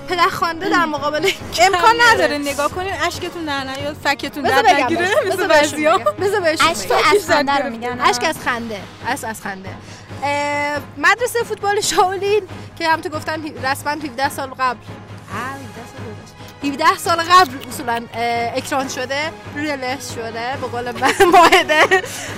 [0.10, 1.96] پدر خوانده در مقابل امکان.
[2.14, 5.10] نداره نگاه کنین اشکتون در نیاد فکتون در نگیره.
[5.26, 5.98] مثل بذار بعضیا.
[5.98, 6.92] بذار اشک.
[7.12, 9.70] از خنده رو میگن اشک از خنده اشک از خنده
[10.98, 12.42] مدرسه فوتبال شاولین
[12.78, 14.78] که هم تو گفتن رسما 17 سال قبل
[16.64, 16.98] 17 سال گذشت.
[16.98, 18.06] 17 سال قبل اصولا
[18.56, 21.84] اکران شده ریلیز شده به قول من ماهده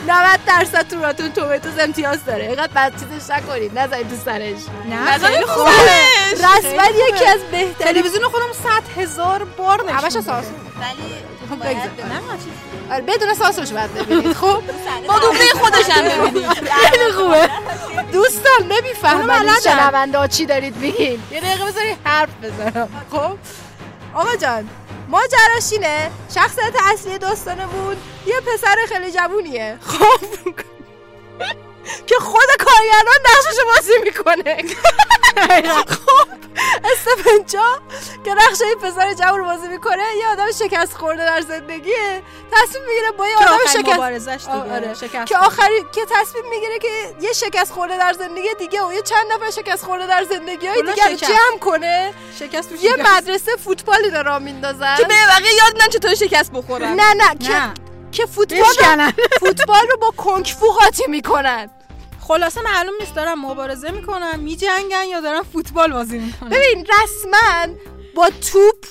[0.08, 2.46] 90 درصد تو راتون تومیتوز امتیاز داره.
[2.46, 3.80] اینقدر بد چیزش نکنید.
[3.80, 4.58] نزنید تو سرش.
[4.90, 5.46] نه.
[5.46, 5.72] خوبه.
[6.34, 7.26] رسما خیلی یکی.
[7.26, 8.54] از بهترین تلویزیون خودم
[8.96, 10.12] 100 هزار بار نشون همش.
[10.12, 10.34] سانسور
[10.82, 11.16] ولی
[11.50, 11.78] خب باید
[12.92, 14.34] آره بدون سانسورش باید ببینید.
[14.34, 14.62] خب؟
[15.08, 17.50] با دوبله خودش هم ببینید خیلی خوبه.
[18.12, 18.68] دوستان
[19.28, 19.60] بلدن.
[19.64, 22.90] شنونده ها چی دارید میگین؟ یه دقیقه بذاری حرف بزنم.
[23.12, 23.38] خب؟
[24.14, 24.70] آقا جان
[25.10, 29.78] ماجراش اینه شخصیت اصلی داستانمون یه پسر خیلی جوونیه.
[29.82, 30.54] خب.
[32.08, 34.64] که خود کارگردان نقشش بازی می‌کنه.
[35.88, 36.28] خب
[36.92, 37.82] استفن جا
[38.26, 42.24] که نقش این پسر جوون رو بازی می‌کنه یه آدم شکست خورده در زندگیه.
[42.52, 45.26] تصمیم می‌گیره با یه آدم شکست آره.
[45.26, 49.32] که آخری که تصمیم می‌گیره که یه شکست خورده در زندگی دیگه و یه چند
[49.32, 51.16] نفر شکست خورده در زندگی های دیگه رو.
[51.16, 52.14] جمع کنه.
[52.40, 52.96] شکست یه.
[52.96, 54.96] مدرسه فوتبالی رو راه میندازن.
[54.96, 56.94] که به بقیه یاد ندن چطور شکست بخورن.
[56.94, 59.12] نه نه که که فوتبال رو.
[59.40, 61.70] فوتبال رو با کنگفو قاطی می‌کنن.
[62.30, 66.50] خلاصه معلوم نیست دارن مبارزه می‌کنن میجنگن یا دارن فوتبال بازی می‌کنن.
[66.50, 67.76] ببین رسما
[68.16, 68.86] با توپ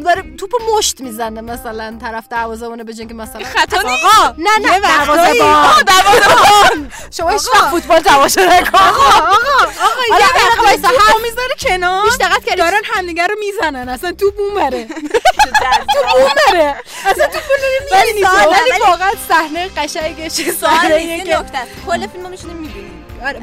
[0.00, 4.72] داره توپ مشت می‌زنه مثلا طرف دروازه‌بانو به که مثلا خطا نیست آقا نه نه
[4.72, 5.38] یه وقتایی-
[5.86, 10.88] دروازه‌بان شما هیچ وقت فوتبال تماشا نکن آقا آقا آقا یه یه دقیقه وایسا،
[11.22, 16.30] می‌ذاره کنار هیچ دقت کردی دارن همدیگه رو می‌زنن اصلا توپ اون بره توپ اون
[16.48, 16.74] بره
[17.06, 17.56] اصلا توپ رو
[17.92, 18.26] ولی نمی‌بینی.
[18.70, 21.58] ولی واقعا صحنه قشنگش سوال صحنه که نکته.
[21.86, 22.91] کل فیلمو میشونیم می‌بینیم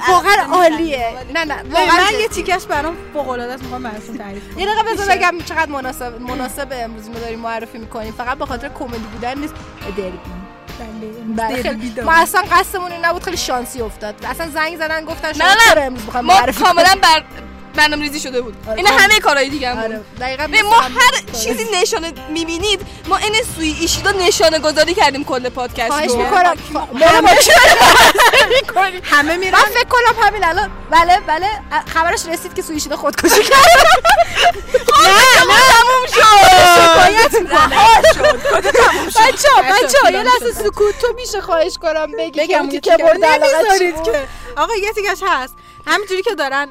[0.09, 1.13] واقعا عالیه.
[1.33, 4.59] نه نه واقعا یه تیکش برام فوق العاده است می‌خوام براتون تعریف کنم.
[4.59, 8.13] یه دقیقه بذار؟ بگم چقدر مناسب مناسب امروز ما داریم معرفی می‌کنیم.
[8.17, 9.53] فقط به خاطر کمدی بودن نیست.
[9.97, 10.19] دربی.
[11.37, 14.15] بله، خیلی- ما اصلا قصدمون این نبود خیلی شانسی افتاد.
[14.29, 15.59] اصلا زنگ زدن گفتن شما نه، نه.
[15.73, 17.23] چرا امروز می‌خوایم ما معرفی کاملا بر
[17.75, 18.55] برنامه ریزی شده بود.
[18.67, 19.03] آره، این کاملا.
[19.03, 23.33] همه کارهای دیگه هم آره بود دقیقاً به ما هر چیزی نشانه می‌بینید ما این
[23.55, 26.17] سوی ایشیدا نشانه گذاری کردیم کل پادکست خواهش رو.
[28.49, 29.51] می‌کنم همه میرن.
[29.59, 31.47] من فکر کنم همین الان بله بله
[31.93, 33.67] خبرش رسید که سویشیدا خودکشی کرد.
[35.03, 35.09] نه
[35.47, 35.59] نه.
[35.69, 36.21] تموم شد.
[36.75, 37.31] شکایت
[39.15, 40.53] بچه بچه یه لحظه.
[40.53, 40.99] سکوت.
[40.99, 44.27] تو میشه خواهش کنم بگی که بگم اون تیکه برد علاقه؟ که.
[44.57, 45.53] آقا یه تیکش هست.
[45.89, 46.69] همینجوری که دارن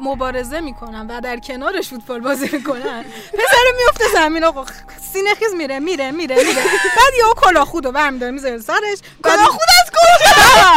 [0.00, 3.04] مبارزه می‌کنن و در کنارش فوتبال بازی می‌کنن.
[3.32, 4.64] پسر میفته زمین آقا
[5.12, 6.62] سینه خیز میره میره میره میره.
[6.96, 8.98] بعد یهو کلاه خودو برمیداره می‌ذاره سرش.
[9.24, 10.30] کلاه خود از کجا؟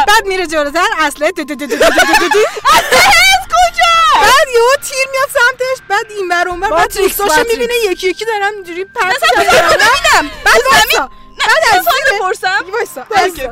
[0.07, 1.31] بعد میره جلوتر اصله
[4.21, 7.19] بعد یهو تیر میاد سمتش بعد این ور اون ور بعد ماتریکس.
[7.21, 11.09] می‌بینه یکی یکی دارن اینجوری پرت ببینم بعد وایسا.
[11.47, 12.65] بعد از زیر- بپرسم.
[12.73, 13.03] وایسا.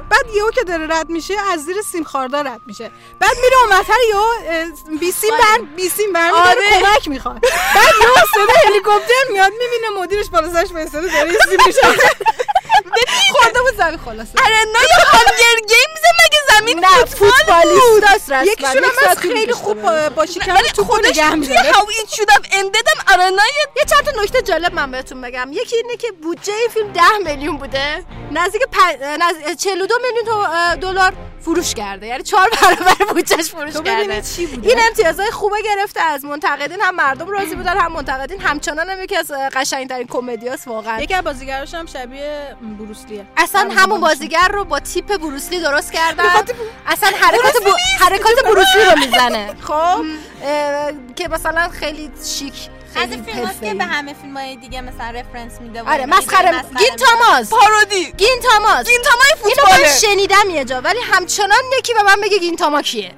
[0.10, 3.94] بعد یهو که داره رد میشه از زیر سیم خاردار رد میشه بعد میره اونورتر
[4.10, 6.62] یهو اه، بی سیم بر بی سیم بر آره.
[6.82, 7.40] کمک می‌خواد
[7.76, 11.82] بعد یهو صدا هلیکوپتر میاد می‌بینه مدیرش بالا سرش وایساده داره سیم میشه
[13.32, 14.32] خورده بود زمین خلاصه.
[14.46, 17.36] ارنای هانگر گیمز مگه زمین نه فوتبال
[17.80, 21.72] فوتبالیست است یکیشون هم از خیلی خوب با, شکم ولی توپ خودش نگه می‌داره.
[21.72, 23.14] how it should have endedم.
[23.14, 25.50] آرنای یه چند تا نکته جالب من بهتون بگم.
[25.52, 28.06] یکی اینه که بودجه این فیلم 10 میلیون بوده.
[28.32, 28.78] نزدیک پ...
[29.04, 29.58] نزد...
[29.60, 31.14] 42 میلیون تو- دلار.
[31.46, 32.08] فروش کرده.
[32.08, 33.92] یعنی چهار برابر بودجهش فروش کرده.
[33.96, 38.42] ببینید چی بوده؟ این امتیازهای خوبه گرفته از منتقدین هم مردم راضی بودن هم منتقدین.
[38.42, 41.02] همچنان هم یکی از قشنگترین کمدیاست واقعا.
[41.02, 46.24] یکی از بازیگراش هم شبیه بروسلیه اصلا همون بازیگر رو با تیپ بروسلی درست کردن.
[46.88, 47.56] اصلا حرکات.
[48.00, 49.54] حرکات بروسلی رو می‌زنه.
[49.68, 50.06] خب.
[51.16, 53.74] که مثلا خیلی شیک از خیلی این فیلم هاست که.
[53.74, 56.06] به همه فیلم های دیگه مثلا reference میده و آره.
[56.06, 56.52] مسخره.
[56.52, 57.50] گین تاماس.
[57.50, 58.12] parody.
[58.18, 58.86] گین تاماس.
[58.86, 62.82] گین تامای اینو من شنیدم یه جا ولی همچنان یکی به من بگه گین تاما
[62.82, 63.12] کیه.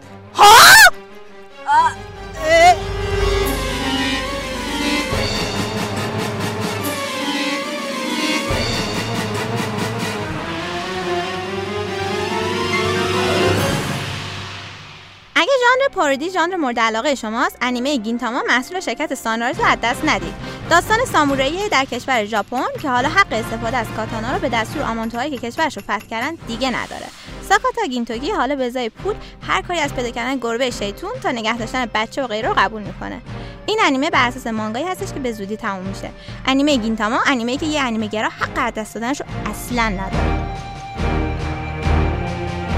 [15.48, 20.06] اگه ژانر parody ژانر مورد علاقه شماست انیمه گینتاما محصول شرکت سانرایز رو از دست
[20.06, 20.34] ندید.
[20.70, 25.38] داستان سامورایی در کشور ژاپن که حالا حق استفاده از کاتانا رو به دستور آمانتوهایی
[25.38, 27.06] که کشورش رو فتح کردن دیگه نداره.
[27.50, 29.16] ساکاتا گینتوگی حالا به ازای پول
[29.48, 32.82] هر کاری از پیدا کردن گربه شیطون تا نگه داشتن بچه و غیره رو قبول
[32.82, 33.22] می‌کنه.
[33.66, 36.10] این انیمه بر اساس مانگایی هستش که به زودی تموم میشه.
[36.46, 40.48] انیمه گینتاما انیمه که یه انیمه گرا حق از دست دادنش رو اصلا نداره.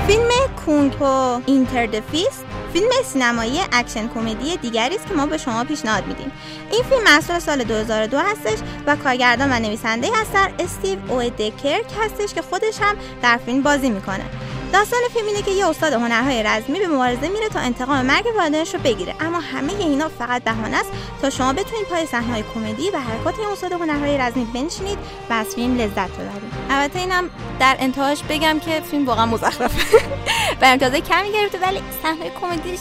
[0.07, 0.29] فیلم
[0.65, 5.63] Kung Pow Enter the Fist فیلم سینمایی اکشن کمدی دیگری است که ما به شما
[5.63, 6.31] پیشنهاد میدیم.
[6.71, 12.41] این فیلم محصول سال 2002 هستش و کارگردان و نویسنده اثر استیو اویدکرک هستش که
[12.41, 14.25] خودش هم در فیلم بازی می‌کنه.
[14.73, 18.73] داستان فیلم اینه که یه استاد هنرهای رزمی به مبارزه میره تا انتقام مرگ والدینش
[18.73, 19.15] رو بگیره.
[19.19, 23.47] اما همه اینا فقط بهانه است تا شما بتونید پای صحنه‌های کمدی و حرکات این
[23.47, 24.97] استاد هنرهای رزمی بنشینید
[25.29, 26.53] و از فیلم لذت ببرید.
[26.69, 27.29] البته اینم
[27.59, 29.97] در انتهاش بگم که فیلم واقعا مزخرفه.
[30.61, 32.79] و امتیازهای کمی گرفته ولی صحنه کمدیش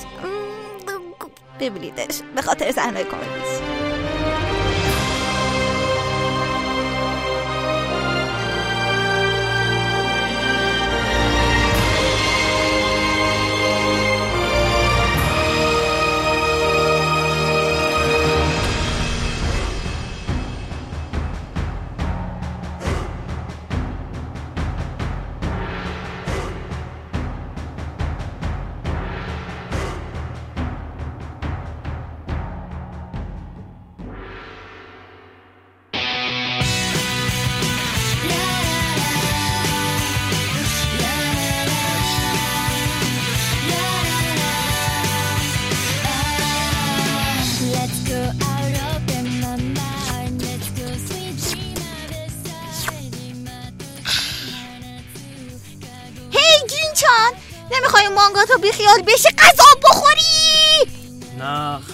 [1.61, 3.58] ببینیدش به خاطر صحنه کمدیش.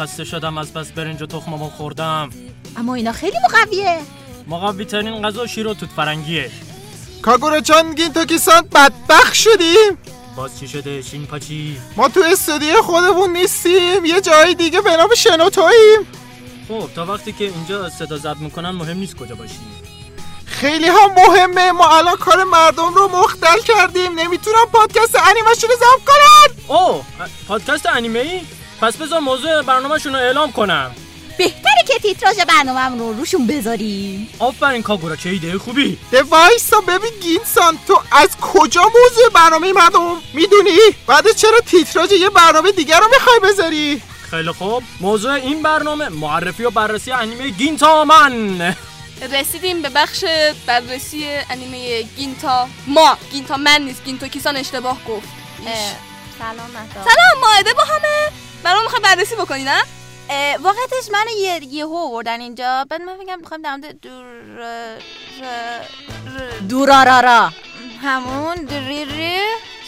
[0.05, 2.31] خسته شدم از بس برنج و تخم مرغ خوردم.
[2.77, 4.01] اما اینا خیلی مقویه.
[4.47, 6.51] مقوی ترین غذا شیر و توت فرنگیه.
[7.23, 9.99] کاگورا چان گینتوکی سان بدبخ شدیم.
[10.37, 15.09] باز چی شده شین پاچی؟ ما تو استودیو خودمون نیستیم یه جای دیگه به نام
[15.17, 16.01] شنوتوییم.
[16.69, 19.59] خب تا وقتی که اینجا صدا ضبط می‌کنن مهم نیست کجا باشی
[20.47, 24.21] خیلی هم مهمه ما الان کار مردم رو مختل کردیم.
[24.21, 27.05] نمی‌تونم پادکست انیمشون رو ضبط کنن اوه
[27.49, 28.41] پادکست انیمه ای
[28.85, 30.95] پس بذار موضوع برنامهشون رو اعلام کنم.
[31.39, 34.29] بهتره که تیتراژ برنامه رو روشون بذاریم.
[34.39, 35.99] آفرین کاگورا چه ایده خوبی.
[36.31, 42.73] وایسا ببین گینسان تو از کجا موضوع برنامه مردم می‌دونی؟ بعد چرا تیتراژ یه برنامه
[42.73, 44.83] دیگر رو می‌خوای بذاری؟ خیلی خوب.
[45.01, 48.77] موضوع این برنامه معرفی و بررسی انیمه گینتامن
[49.33, 50.25] رسیدیم به بخش
[50.67, 53.19] بررسی انیمه گینتا ما.
[53.33, 55.29] گینتا من نیست گینتو کیسان اشتباه گفت.
[56.39, 58.44] سلام مهدا سلام ماهده با همه.
[58.65, 59.83] برام می‌خوای بررسی بکنی نه؟
[60.31, 62.87] اه، واقعیتش من یه یهو آوردن اینجا.
[62.91, 64.25] بعد من فکرم می‌خوایم در دور
[66.69, 67.51] دورارارا.
[68.03, 69.39] همون دوریری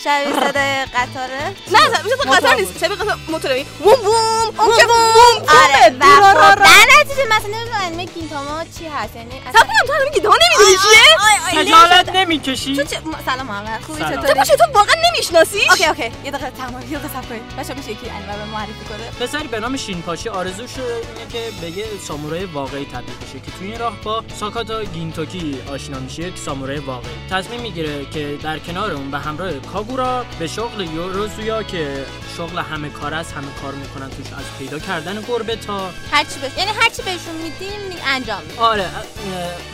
[0.05, 2.79] شبیه صدای قطاره؟ نه میشه تو قطار نیست.
[2.85, 5.43] شبیه قطار موتوری ووم ووم اون که ووم.
[5.49, 9.17] آره وومه و خب در نتیجه مثلا نمی‌دونم انیمه گینتاما چی هست.
[9.17, 14.15] یعنی کنم تو گیده ها نمی‌دونی چیه؟ خجالت نمی‌کشی؟ تو چه سلام محمد خوبی سلام.
[14.15, 16.13] تو چطوری باشه تو واقعا نمیشناسیش OK OK.
[16.25, 19.27] یه دقیقه تمام یه دقیقه صبر کنید بچه‌ها میشه یکی انیمه رو معرفی کنه.
[19.27, 23.71] پسری به نام شینپاچی آرزوش اینه که به یه سامورای واقعی تبدیل بشه که توی
[23.71, 27.11] این راه با ساکاتا گینتوکی آشنا میشه یک سامورای واقعی.
[27.31, 29.53] تصمیم می‌گیره که در کنار اون به همراه
[29.87, 32.07] کاگورا به شغل یوروزویا که
[32.37, 36.53] شغل همه کار است همه کار می‌کنن توش از پیدا کردن گربه تا هرچی بهش
[36.59, 38.59] یعنی هرچی بهشون میدیم می- انجام میدیم.
[38.59, 38.91] آره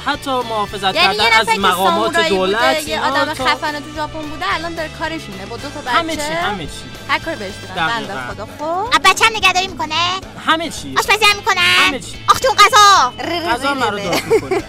[0.07, 4.55] حتی محافظت یعنی کردن از مقامات دولت بوده یه آدم تا- خفنه تو ژاپن بوده
[4.55, 5.47] الان داره کارش اینه.
[5.47, 6.71] با دو تا بچه همه چی همه چی.
[7.09, 7.87] هر کاری بهش بدن.
[7.87, 8.49] بنده خدا.
[8.59, 9.95] خب؟ بچه هم نگهداری می‌کنه؟
[10.47, 10.95] همه چی.
[10.99, 11.57] آشپزی هم می‌کنن
[11.87, 12.13] همه چی.
[12.29, 13.13] آختون غذا.
[13.53, 14.63] غذا مرا داد می‌کنه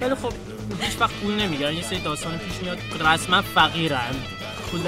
[0.00, 0.32] ولی خب
[0.80, 4.14] هیچ وقت پول نمی‌گیرن یه سری داستان پیش میاد رسما فقیرن
[4.70, 4.80] پول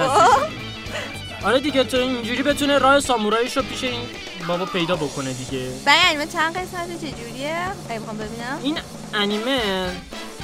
[1.45, 4.01] آره دیگه تو اینجوری بتونه راه ساموراییشو پیش این
[4.49, 5.69] بابا پیدا بکنه دیگه.
[5.85, 7.57] برای انیمه چند قسمت چجوریه؟
[7.89, 8.59] ببینم.
[8.63, 8.79] این
[9.15, 9.61] انیمه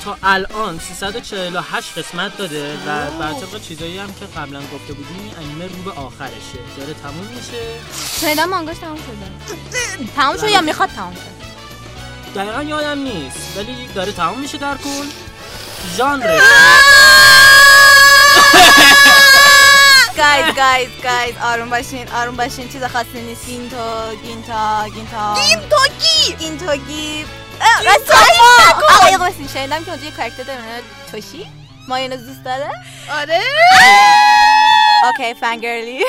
[0.04, 5.34] تا الان 348 قسمت داده و بر طبق چیزایی هم که قبلا گفته بودیم این
[5.36, 6.58] انیمه رو به آخرشه.
[6.78, 7.62] داره تموم میشه.
[8.20, 10.06] شنیدم مانگاش تموم شده.
[10.16, 11.42] تموم شد یا می‌خواد تموم شد؟
[12.34, 15.06] دقیقا یادم نیست ولی داره تموم میشه در کل.
[15.96, 16.40] ژانر.
[20.16, 27.26] guys guys guys آروم باشین آروم باشین چیز خاصی نیست گینتو گینتا گینتا گینتوگی گینتوگی
[28.98, 30.60] آقای قاسم شنیدم که اونجا یه کارکتر داره
[31.12, 31.46] توش
[31.88, 32.70] مایونز دوست داره
[33.20, 33.40] آره
[35.04, 36.04] OK fangirl ی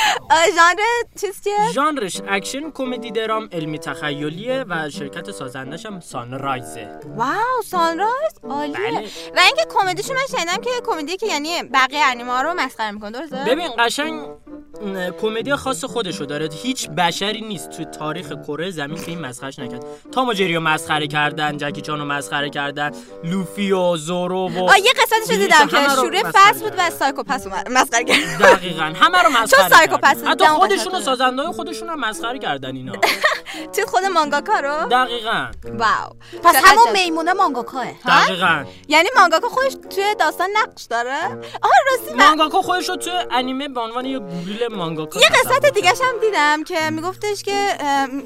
[0.56, 0.78] ژانر
[1.20, 6.88] چیز چیه ژانرش اکشن کمدی درام علمی تخیلیه و شرکت سازندش هم سانرایزه.
[7.16, 8.74] wow سانرایز؟ عالیه.
[8.74, 9.08] بله.
[9.36, 13.10] و اینکه کمدیشون من شنیدم که کمدی که یعنی بقیه انیمه ها رو مسخره می‌کنه
[13.10, 14.20] درسته؟ ببین قشنگ
[15.20, 16.48] کمدی خاص خودشو داره.
[16.62, 19.84] هیچ بشری نیست تو تاریخ کره زمین که این مسخرش نکرد.
[20.12, 22.90] تام و جری رو مسخره کردن جکی چان رو مسخره کردن
[23.24, 26.90] لوفی و زورو و آه یه قسمتش رو بلیچ دیدم که شروع فصل بود و
[26.90, 27.68] سایکوپس اومد.
[27.76, 30.24] مسخره کرد دقیقا همه رو مسخره سایکوپس.
[30.24, 31.02] حتی دیدم اون خودشون و قسمت.
[31.02, 32.92] سازنده خودشون رو مسخره کردن اینا.
[33.76, 35.46] چیز خود مانگاکا رو؟ دقیقا.
[35.64, 36.16] wow.
[36.44, 36.92] پس همون.
[36.92, 37.86] میمونه مانگاکاه.
[38.06, 38.64] دقیقا.
[38.88, 41.16] یعنی مانگاکا خودش توی داستان نقش داره؟
[41.62, 45.74] آها راستی مانگاکا خودش رو تو انیمه به عنوان یه گوریل مانگاکا یه قسمت.
[45.74, 47.78] دیگه هم دیدم که میگفتش که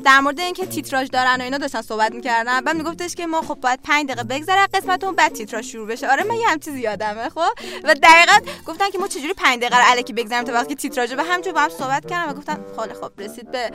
[0.05, 2.61] در مورد اینکه تیتراژ دارن و اینا داشتن صحبت می‌کردن.
[2.61, 6.11] بعد میگفتش که ما خب باید 5 دقیقه بگذره از قسمتمون بعد تیتراژ شروع بشه.
[6.11, 7.53] آره من یه هم چیزی یادمه خب؟
[7.85, 11.23] و دقیقا گفتن که ما چجوری 5 دقیقه رو الکی بگذاریم تا وقتی تیتراژ به
[11.23, 13.71] همجور با هم صحبت کردم و گفتم خاله خب رسید به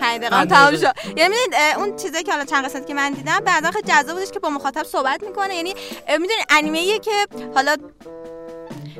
[0.00, 0.76] 5 دقیقه تمام.
[0.76, 1.34] شد یعنی
[1.76, 4.50] اون چیزایی که حالا چند قسمتی که من دیدم بعدا خیلی جذاب بودش که با
[4.50, 5.74] مخاطب صحبت می‌کنه یعنی
[6.08, 7.76] می‌دونید انیمه که حالا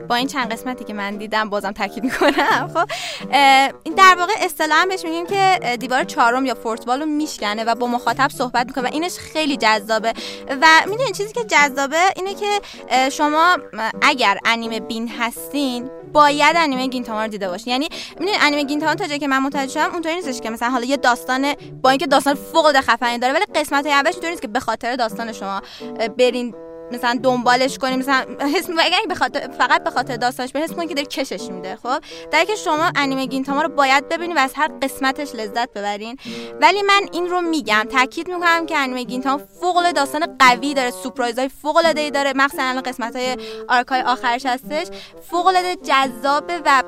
[0.09, 2.71] با این چند قسمتی که من دیدم بازم تاکید می‌کنم.
[2.75, 2.89] خب
[3.83, 7.87] این در واقع اصطلاحا بهش میگیم که دیوار چهارم یا فورتبال رو میشکنه و با
[7.87, 10.13] مخاطب صحبت می‌کنه و اینش خیلی جذابه.
[10.63, 12.61] و می‌دونید چیزی که جذابه اینه که
[13.11, 13.59] شما
[14.03, 17.73] اگر انیمه بین هستین باید انیمه گینتاما رو دیده باشین.
[17.73, 20.97] یعنی می‌دونید انیمه گینتاما تا که من متوجه شدم اونطوری نیستش که مثلا حالا یه
[20.97, 24.49] داستان با اینکه داستان فوق العاده خفنی داره ولی قسمت های اولش اینطوری نیست که
[24.49, 25.63] به خاطر داستان شما
[26.19, 26.55] برین
[26.93, 30.95] مثلا دنبالش کنیم مثلا حس اگر به خاطر فقط به خاطر داستانش حس کنید که
[30.95, 31.99] داره کشش میده خب؟
[32.31, 36.17] در که شما انیمه گینتاما رو باید ببینید و از هر قسمتش لذت ببرین.
[36.61, 40.91] ولی من این رو میگم تاکید می‌کنم که انیمه گینتاما فوق العاده داستان قوی داره
[40.91, 43.37] سورپرایز های فوق العاده ای داره مخصوصا الان قسمت های
[43.69, 44.87] آرکای آخرش هستش.
[45.31, 46.83] فوق العاده جذابه و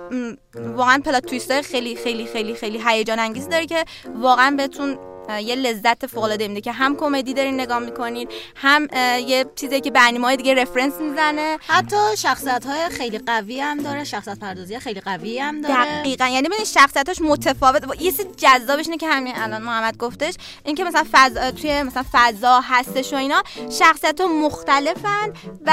[0.55, 3.85] واقعا پلات تویست های خیلی خیلی خیلی خیلی هیجان انگیزی داره که
[4.15, 4.99] واقعا بهتون
[5.29, 8.89] یه لذت فوق العاده میده که هم کمدی دارین نگاه می‌کنین هم
[9.27, 11.59] یه چیزی که به انیمه دیگه reference می‌زنه.
[11.67, 15.75] حتی شخصیت های خیلی قوی هم داره شخصیت پردازی خیلی قوی هم داره.
[15.75, 16.27] دقیقا.
[16.27, 17.89] یعنی ببینید شخصیتاش متفاوت.
[17.89, 22.05] و یه چیز جذابش اینه که همین الان محمد گفتش اینکه مثلا فضا توی مثلا
[22.13, 23.43] فضا هستش و اینا
[23.79, 25.33] شخصیت ها مختلفن
[25.67, 25.73] و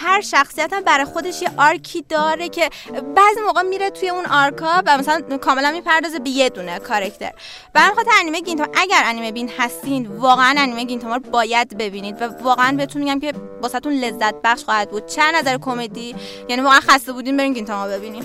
[0.00, 4.26] هر شخصیت هم برای خودش یه arc ی داره که بعضی موقع میره توی اون
[4.26, 7.32] arc ا و مثلا کاملا می‌پردازه به یه دونه کارکتر
[7.74, 12.24] همین خاطر انیمه گینتاما اگر انیمه بین هستین واقعا انیمه گینتاما رو باید ببینید و
[12.42, 13.32] واقعا بهتون میگم که
[13.62, 15.06] واسهتون لذت بخش خواهد بود.
[15.06, 16.14] چه از نظر کمدی؟
[16.48, 18.24] یعنی واقعا خسته بودین برین گینتاما ببینین.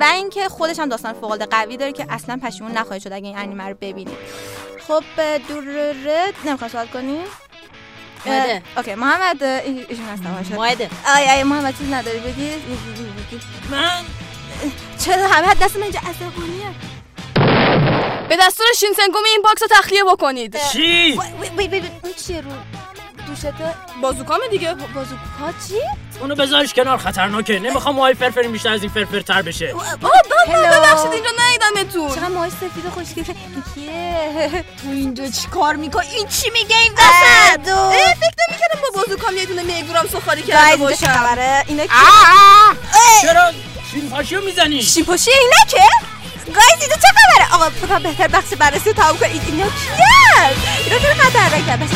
[0.00, 3.26] و اینکه خودش هم داستان فوق العاده قوی داره که اصلا پشیمون نخواهید شد اگه
[3.26, 4.18] این انیمه رو ببینید.
[4.88, 5.02] خب
[5.48, 5.64] دور
[6.04, 7.24] رد نمی‌خواد صحبت کنیم.
[8.26, 8.62] ماده.
[8.76, 12.50] OK محمد ایشون هستم ماهده آی آی محمد چیز نداری بگی؟
[13.70, 14.02] من؟
[14.98, 16.91] چرا همه دست من اینجا عصبانیه؟
[18.28, 20.56] به دستور شینسنگومی این box رو تخلیه بکنید.
[20.72, 22.50] چی؟ وای وای وای اون چیه رو
[23.26, 23.52] دوشته؟
[24.02, 24.74] بازوکامه دیگه.
[24.74, 25.74] بازوکا چی؟
[26.20, 27.58] اونو بذارش کنار خطرناکه.
[27.58, 29.74] نمی‌خوام موهای فرفرین بیشتر از این فرفرتر بشه.
[29.74, 30.14] آه بابا
[30.46, 32.08] ببخشید اینجا ندیدمتون.
[32.14, 34.48] چقدر موهای سفید و خوشگل این کیه؟
[34.82, 39.44] تو اینجا چی کار می‌کنی؟ این چی میگه این اه، فکر نمی‌کردم با بازوکام یه
[39.44, 41.06] دونه میگورم سفارش کرده باشم.
[41.06, 43.50] خبره؟ اینا کیه؟ چرا؟
[43.90, 45.86] شین پاشیو می‌زنی؟ شیپوشی اینا
[46.46, 49.64] که؟ گایز اینجا چه خبره؟ آقا فکر کنم بهتر بخش بررسی رو تمام کنید اینا
[49.64, 50.50] کیه؟
[50.84, 51.90] اینا خیلی خطرناکه بس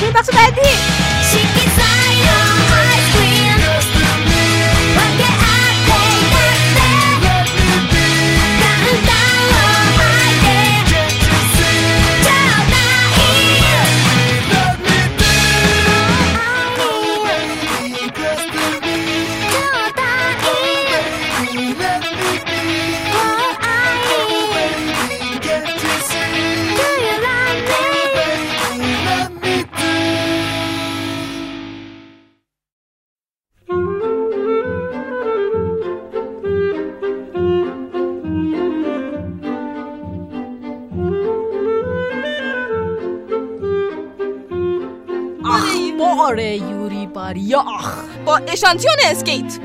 [48.66, 49.58] اشانتیون اسکیت.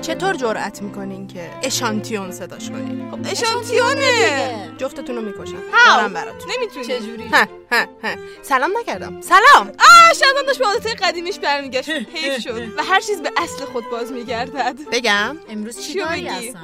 [0.00, 5.56] چطور جرأت می‌کنین که اشانتیون صداش کنین؟ خب اشانتیونه جفتتون رو می‌کشم.
[5.86, 6.50] دارم براتون.
[6.56, 8.10] نمی‌تونی چجوری؟ ها ها ها.
[8.42, 9.20] سلام نکردم.
[9.20, 9.66] سلام.
[9.66, 9.97] آه!
[10.14, 11.88] شبم داشت به عادت قدیمیش برمیگشت.
[11.88, 14.74] حیف شد و هر چیز به اصل خود باز میگردد.
[14.92, 16.60] بگم امروز چی داری؟ اصلا؟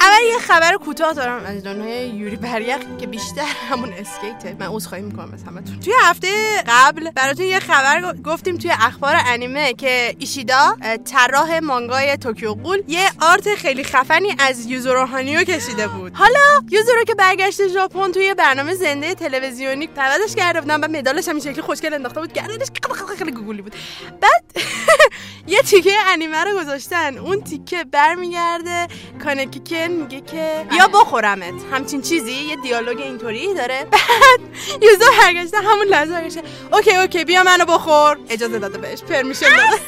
[0.00, 5.04] اول یه خبر کوتاه دارم از دنیای یوری بریق که بیشتر همون اسکیته من عذرخواهی
[5.04, 5.80] می‌کنم از همتون.
[5.80, 6.28] توی هفته
[6.66, 13.10] قبل براتون یه خبر گفتیم توی اخبار انیمه که ایشیدا طراح مانگای توکیو قول یه
[13.20, 16.12] آرت خیلی خفنی از یوزورو هانیو کشیده بود.
[16.14, 21.34] حالا یوزورو که برگشته ژاپن توی برنامه زنده تلویزیونی دعوتش کرده بودن و مدالش هم
[21.34, 22.67] این شکلی خوشگل انداخته بود گردنش
[23.34, 23.74] گوگولی بود
[24.20, 24.44] بعد
[25.46, 28.88] یه تیکه انیمه رو گذاشتن اون تیکه برمیگرده
[29.24, 34.40] کانکیکن میگه که یا بخورمت همچین چیزی یه دیالوگ اینطوری داره بعد
[34.82, 36.42] یوزو برگشته همون لحظه برگشته
[36.72, 39.82] OK OK بیا منو بخور اجازه داده بهش permission داده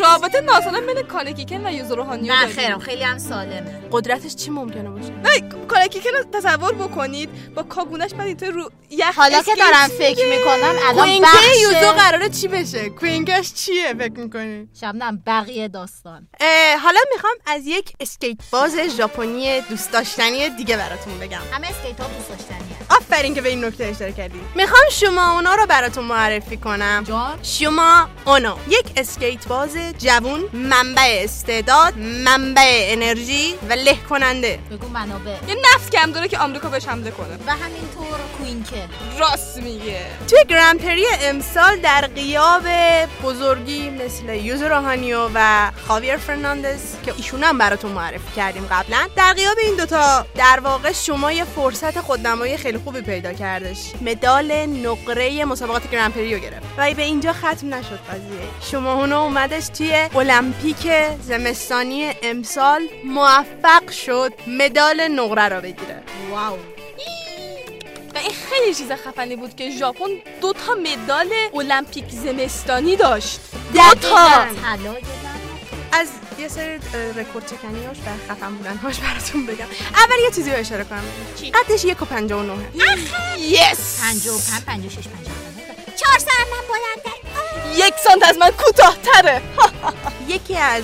[0.00, 2.46] رابطه ناسالم بین کانکیکن و یوزورو هانیو نه.
[2.46, 3.80] خیرم خیلی هم سالمه.
[3.92, 7.54] قدرتش چی ممکنه باشه؟ نه کانکیکن رو تصور بکنید.
[7.54, 12.28] با کاگونش بعد اینطور رو یخ حالا که دارم فکر می‌کنم الان کوینکه یوزو قراره
[12.28, 16.28] چی بشه؟ کوینکش چیه فکر می‌کنی؟ شبنم بقیه داستان.
[16.82, 21.40] حالا می‌خوام از یک اسکیت باز ژاپنی دوست داشتنی دیگه براتون بگم.
[21.52, 22.76] همه اسکیت ها دوست داشتنیه.
[23.12, 24.40] آفرین که به این نکته اشاره کردی.
[24.54, 27.04] می‌خوام شوما اونو رو براتون معرفی کنم.
[27.08, 27.38] جان.
[27.42, 34.58] شوما اونو یک اسکیت باز جوون منبع استعداد منبع انرژی و له کننده.
[34.70, 35.30] بگو منابع.
[35.30, 37.38] یه نفس کم داره که آمریکا بهش حمله کنه.
[37.46, 38.88] و همینطور quinque.
[39.18, 40.00] راست میگه.
[40.28, 42.62] توی Grand Prix امسال در غیاب
[43.24, 49.32] بزرگی مثل یوزورو هانیو و خاویر فرناندز که ایشون هم براتون معرفی کردیم قبلا در
[49.32, 53.92] غیاب این دوتا در واقع شوما یه فرصت خودنمایی خیلی خوبی پیدا کردش.
[54.00, 56.66] مدال نقره مسابقات Grand Prix رو گرفت.
[56.78, 58.70] و به اینجا ختم نشد قضیه.
[58.70, 60.92] شوما اونو اومدش توی المپیک
[61.22, 66.02] زمستانی امسال موفق شد مدال نقره رو بگیره.
[66.30, 66.58] واو.
[68.14, 70.08] و این خیلی چیز خفنی بود که ژاپن
[70.40, 73.40] دو تا مدال المپیک زمستانی داشت.
[73.74, 74.46] دو تا
[75.92, 76.78] از یه سری
[77.16, 79.66] رکورد چکنیاش و خفن بودنهاش براتون بگم.
[79.94, 81.02] اول یه چیزی رو اشاره کنم.
[81.54, 82.68] قدش یک و پنجاه و نوهه
[83.38, 85.49] یس 55 56 57
[86.00, 87.20] چهار سر من بلنده.
[87.86, 89.42] یک سانت از من کوتاهتره.
[90.28, 90.82] یکی از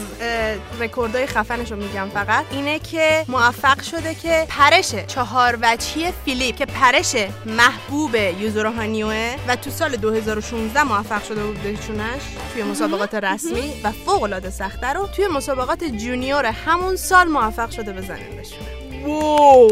[0.81, 2.45] رکوردهای خفنش رو میگم فقط.
[2.51, 9.57] اینه که موفق شده که پرش چهار وجهی flip که پرش محبوب یوزورو هانیوه و
[9.57, 15.07] تو سال 2016 موفق شده بود بهشونش توی مسابقات رسمی و فوق العاده سخته رو
[15.07, 19.71] توی مسابقات junior همون سال موفق شده بزنن بشونه wow.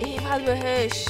[0.00, 1.04] ایول بهش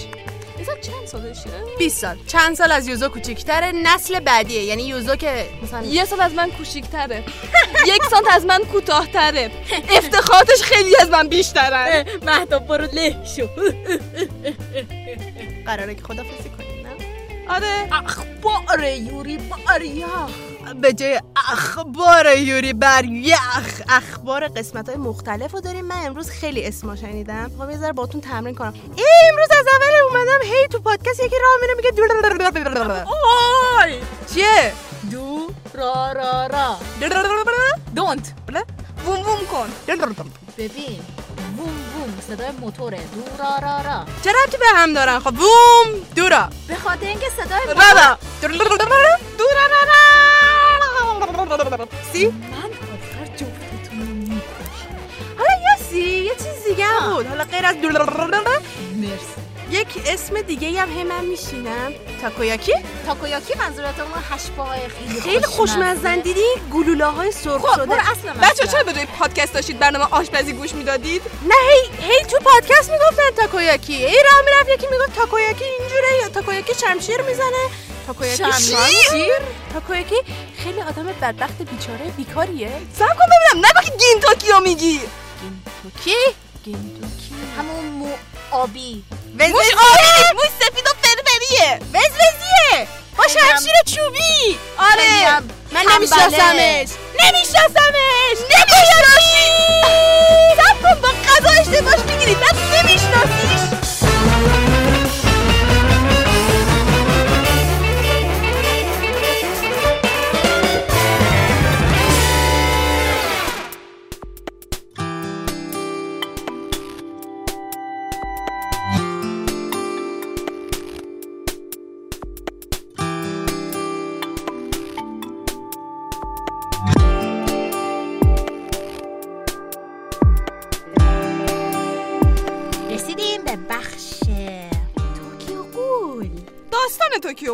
[0.82, 2.16] چند سالشه؟ 20 سال.
[2.26, 4.62] چند سال از یوزو کوچیکتره؟ نسل بعدیه.
[4.62, 7.24] یعنی یوزو که مثلا یه سال از من کوچیکتره.
[7.94, 9.50] یک سانت از من کوتاهتره.
[9.98, 13.46] افتخاراتش خیلی از من بیشترن مهداب برو له شو.
[15.66, 17.88] قراره که خدافزی کنیم نه؟ آره.
[17.92, 20.30] اخبار یوری باریاخ
[20.80, 21.20] به جای
[21.52, 23.82] اخبار یوری بر یخ.
[23.88, 25.84] اخبار قسمت های مختلف رو داریم.
[25.84, 27.50] من امروز خیلی اسما شنیدم.
[27.58, 28.74] خب یه ذره باتون تمرین کنم.
[29.30, 29.48] امروز
[30.14, 31.90] اومدم هی تو پادکست یکی راه میره میگه
[33.80, 34.00] آی
[34.34, 34.72] چیه؟
[35.10, 36.76] دو را را را.
[37.94, 38.32] دونت
[39.04, 39.72] بوم بوم کن.
[40.58, 41.00] ببین
[41.56, 42.98] بوم بوم صدای موتوره.
[42.98, 44.04] دو را را را.
[44.24, 47.80] چه ربطی به هم دارن؟ خب بوم دورا به خاطر اینکه صدای رابا
[49.38, 49.66] دورا
[52.12, 54.96] سی؟ من آخر جفتتون رو می‌کشم.
[55.38, 57.26] حالا یاسی یه چیز دیگه بود.
[57.26, 57.76] حالا غیر از
[58.96, 59.44] مرسی.
[59.70, 61.92] یک اسم دیگه هم هی من میشینم.
[62.22, 62.74] تاکویاکی؟
[63.06, 67.86] تاکویاکی منظورت اون هشبای خیلی خیلی خوشمزن دیدی؟ گلوله های سرخ خب شده.
[67.86, 72.24] برو اصلا بچه چرا به روی پادکست داشتید برنامه آشپزی گوش می‌دادید؟ نه هی هی
[72.24, 73.94] تو پادکست می‌گفتن تاکویاکی.
[73.94, 77.64] ای راه می‌رفت یکی می‌گفت تاکویاکی اینجوره یا تاکویاکی شمشیر می‌زنه.
[78.06, 79.34] تاکویاکی شمشیر؟
[79.72, 80.16] تاکویاکی
[80.64, 82.72] خیلی آدم بدبخت بیچاره بیکاریه.
[82.98, 83.66] صبر کن ببینم.
[83.66, 85.00] نگو که گینتاکیو میگی؟
[85.40, 86.16] گینتوکی؟
[86.64, 87.34] گینتوکی.
[87.58, 88.14] همون
[88.54, 89.04] آبی.
[89.38, 90.34] موش آبی!
[90.34, 92.88] موش سفید و فرفریه وزوزیه
[93.18, 94.58] با شمشیر چوبی!
[94.78, 95.40] آره.
[95.72, 95.82] من.
[95.96, 96.88] نمیشناسمش.
[97.20, 98.38] نمیشناسمش.
[98.50, 99.50] نمی‌شناسی!
[100.56, 103.73] صبر کن با غذا اشتباهش می‌گیرید من نمیشناسیش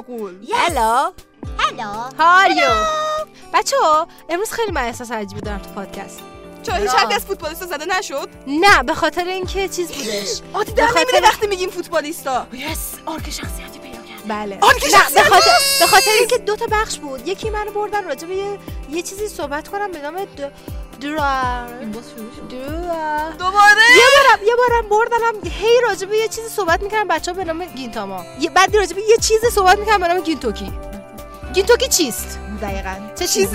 [0.01, 1.13] قول هلو
[1.59, 2.71] هلو هاریو
[3.55, 6.21] بچه ها امروز خیلی من احساس عجیبی دارم تو پادکست.
[6.63, 10.87] چرا هیچ حرفی از فوتبالیستا زده نشد؟ نه به خاطر اینکه چیز بودش عادی در
[10.87, 12.47] خاطر- وقتی میگیم فوتبالیستا.
[12.53, 14.59] یس آرک شخصیتی پیدا کرد بله.
[14.63, 17.29] آرک نه شخصیت به خاطر به خاطر اینکه دو تا بخش بود.
[17.29, 18.59] یکی منو بردن راجع به یه,
[18.91, 20.17] یه چیزی صحبت کنم به نام
[21.01, 21.03] د...
[21.03, 21.69] درار
[22.51, 27.31] درار دوباره؟ یه بارم یه بارم بردنم هی راجع به یه چیزی صحبت می‌کردم بچه
[27.31, 28.25] ها به نام گینتاما.
[28.41, 30.73] یه بعد راجع به یه چیزی صحبت می‌کردم به نام گینتوکی.
[31.55, 32.97] گینتوکی چیست؟ دقیقا.
[33.19, 33.49] چه چیز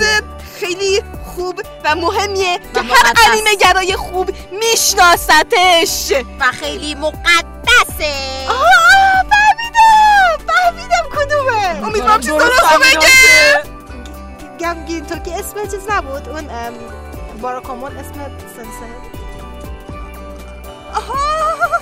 [0.60, 1.02] خیلی
[1.34, 3.12] خوب و مهمیه که هر.
[3.30, 8.14] انیمه گرای خوب میشناستش و خیلی مقدسه.
[8.48, 11.86] آه فهمیدم فهمیدم کدومه.
[11.86, 13.76] امیدوارم چیز درست بگه.
[14.60, 16.28] گم گینتوکی اسم چیز نبود.
[16.28, 16.50] اون
[17.36, 18.12] باراکامون اسم
[18.56, 18.86] sensei.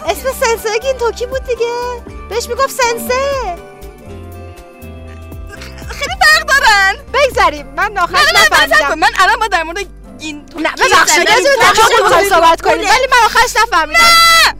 [0.07, 2.03] اسم sensei گینتوکی بود دیگه.
[2.29, 3.57] بهش می‌گفت سنسه.
[5.91, 6.97] خیلی فرق دارن.
[7.15, 8.99] بگذاریم من آخرش نه نه من نفهمیدم.
[8.99, 9.79] من الان با در مورد
[10.19, 11.29] این نه ببخشید.
[11.29, 11.49] این
[12.03, 12.77] می‌خوایم صحبت کنیم.
[12.77, 12.91] کنه.
[12.91, 14.01] ولی من آخرش نفهمیدم.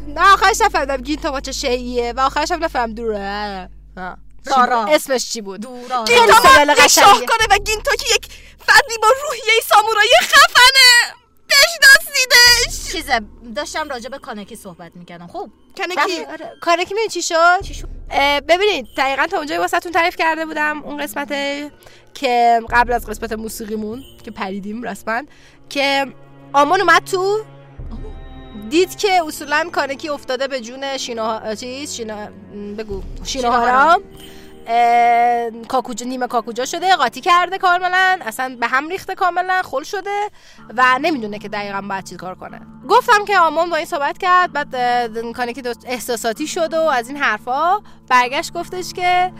[0.09, 0.33] نه!
[0.33, 0.97] آخرش نفهمیدم.
[0.97, 2.13] گینتا با چه شیعیه.
[2.17, 3.69] و آخرش هم نفهم دوره.
[3.97, 4.17] ها.
[4.45, 4.87] دارا.
[4.87, 6.33] اسمش چی بود؟ دورا خیلی
[6.75, 6.89] قشنگه.
[6.89, 8.29] شاهکاره و گینتاکی یک
[8.67, 11.15] فردی با روحیه سامورایی خفنه.
[11.49, 12.93] بشناسیدش.
[12.93, 13.21] چیزه
[13.57, 15.27] داشتم راجع به کانکی صحبت می‌کردم.
[15.27, 16.53] خب کنکی آره.
[16.79, 17.61] می‌دونی چی شد؟
[18.49, 21.29] ببینید دقیقا تا اونجایی واسهتون تعریف کرده بودم اون قسمت
[22.15, 25.23] که قبل از قسمت موسیقیمون که پریدیم رسما
[25.69, 26.07] که
[26.53, 27.45] آمان اومد تو
[28.71, 32.29] دید که اصولا کانکی افتاده به جون شینا چیز؟ شینا
[32.79, 33.03] بگو.
[33.25, 33.81] شیناهارا.
[33.81, 33.99] اه،
[35.69, 40.31] کاکوجا نیمه کاکوجا شده قاطی کرده کاملا اصلا به هم ریخته کاملا خل شده
[40.77, 42.61] و نمی‌دونه که دقیقا باید چی کار کنه.
[42.89, 47.83] گفتم که آمون با این صحبت کرد بعد کانکی احساساتی شد و از این حرفا
[48.09, 49.33] برگشت گفتش که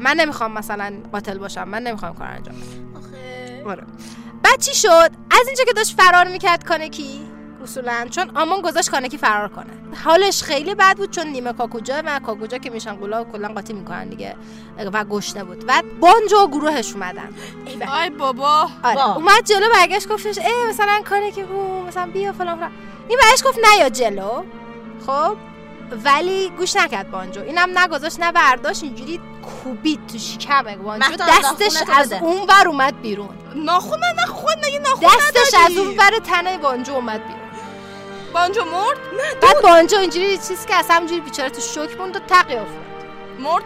[0.00, 3.70] من نمی‌خوام مثلا قاتل باشم من نمی‌خوام کار انجام بدم.
[3.70, 3.84] آره.
[4.42, 7.33] بعد چی شد؟ از اینجا که داشت فرار می‌کرد کانکی
[7.64, 9.66] اصولا چون آمون گذاشت کانکی فرار کنه.
[10.04, 14.08] حالش خیلی بد بود چون نیمه کاکوجا و کاکوجا که میشن قولا کلا قاطی می‌کنن
[14.08, 14.36] دیگه
[14.92, 15.66] و گشنه بود.
[15.66, 17.28] بعد بانجو و گروهش اومدن.
[17.88, 18.68] آی بابا.
[18.84, 19.16] آره.
[19.16, 22.72] اومد جلو برگشت گفتش ای مثلا کانکی کو مثلا بیا فلان فلان.
[23.08, 24.42] این گفت نیا جلو.
[25.06, 25.36] خب
[26.04, 27.42] ولی گوش نکرد بانجو.
[27.42, 31.12] اینم نگذاشت نه برداشت اینجوری کوبید تو شکم بانجو.
[31.16, 32.12] دستش از.
[32.12, 33.28] اون ور اومد بیرون.
[33.54, 35.54] ناخون من نه خود نه یه ناخون دستش.
[35.66, 37.43] از اون ور تنه بانجو اومد بیرون.
[38.34, 38.98] بانجو مرد؟
[39.42, 42.84] بعد بانجو اینجوری چیز که اصلا اینجوری بیچاره تو شوک موند و تقی افتاد.
[43.38, 43.64] مرد؟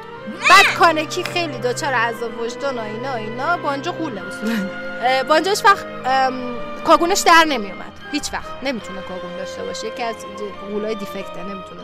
[0.49, 4.55] بعد کانکی خیلی دچار عذاب وجدان و اینا اینا بانجو قوله اصولا
[5.03, 5.87] اه، بانجو هیچ وقت
[6.85, 8.63] کاگونش در نمی اومد هیچ وقت.
[8.63, 9.87] نمی‌تونه کاگون داشته باشه.
[9.87, 10.15] یکی از
[10.71, 11.83] قولای دیفکته نمی‌تونه.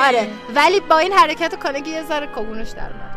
[0.00, 0.28] آره.
[0.54, 3.15] ولی با این حرکت کانکی یه ذره کاگونش در اومد.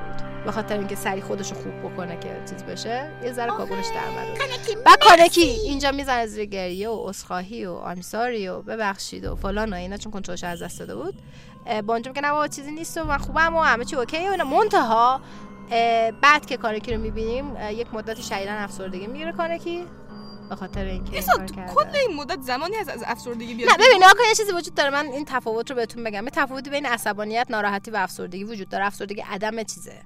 [0.49, 4.83] به خاطر اینکه سری خودش رو خوب بکنه که چیز بشه یه ذره کاگونش در.
[4.85, 9.75] بعد کانکی اینجا می‌زنه زیر گریه و اسخاهی و آمساری و ببخشید و فلان و
[9.75, 11.13] اینا چون کنترلش از دست داده بود.
[11.65, 14.45] اه، بانجو میگه نه بابا چیزی نیست و من خوبم و همه چی اوکیه و
[14.45, 15.21] منتها
[16.21, 19.85] بعد که کانکی رو می‌بینیم یک مدتی شدیدن افسردگی می‌گیره کانکی
[20.49, 21.65] به خاطر اینکه این.
[21.65, 24.89] کل این مدت زمانی هست از افسردگی بیاد نه ببین کن یه چیزی وجود داره.
[24.89, 26.23] من این تفاوت رو بهتون بگم.
[26.23, 28.85] یه تفاوتی بین عصبانیت ناراحتی و افسردگی وجود داره.
[28.85, 30.01] افسردگی عدم چیزه.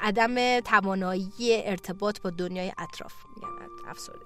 [0.00, 3.48] عدم توانایی ارتباط با دنیای اطراف میگن
[3.88, 4.24] افسردگی.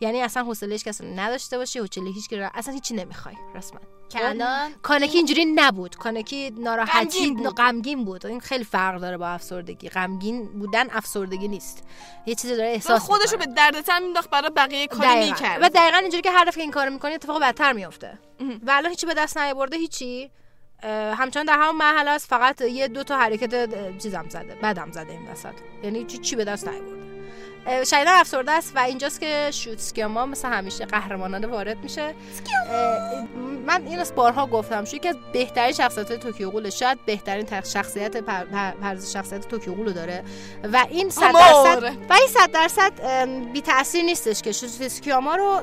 [0.00, 4.70] یعنی اصلا حوصله کسی نداشته باشی حوصله هیچ رو- اصلا هیچی نمی‌خوای رسما که الان
[4.82, 5.96] کانکی اینجوری نبود.
[5.96, 8.22] کانکی ناراحتی غمگین بود.
[8.22, 8.26] بود.
[8.26, 9.88] این خیلی فرق داره با افسردگی.
[9.88, 11.84] غمگین بودن افسردگی نیست.
[12.26, 13.46] یه چیزی داره احساس خودش رو می‌کنه.
[13.46, 15.30] به دردسر مینداخت برای بقیه کاری.
[15.30, 15.62] می‌کرد.
[15.62, 19.06] و دقیقا اینجوری که هر دفعه این کارو می‌کنی اتفاق بدتر میفته و الان هیچی
[19.06, 20.30] به دست نیاورده هیچی.
[20.88, 23.68] همچنان در همون مرحله است فقط یه دو تا حرکت
[23.98, 25.54] چیزم زده بدم زده این وسط.
[25.82, 27.00] یعنی چی چی به دست نیاورده
[27.66, 32.14] اه، شدیداً افسرده است و اینجاست که شوتسکیاما مثل همیشه قهرمانانه وارد میشه.
[33.66, 37.46] من این از بارها گفتم شو یکی از بهترین شخصیت Tokyo Ghoul ه شاید بهترین
[37.64, 40.22] شخصیت پر- شخصیت Tokyo Ghoul و داره.
[40.72, 41.80] و این صد آمار.
[41.80, 42.92] درصد و این صد درصد
[43.52, 45.62] بی تاثیر نیستش که شو تسکیاما رو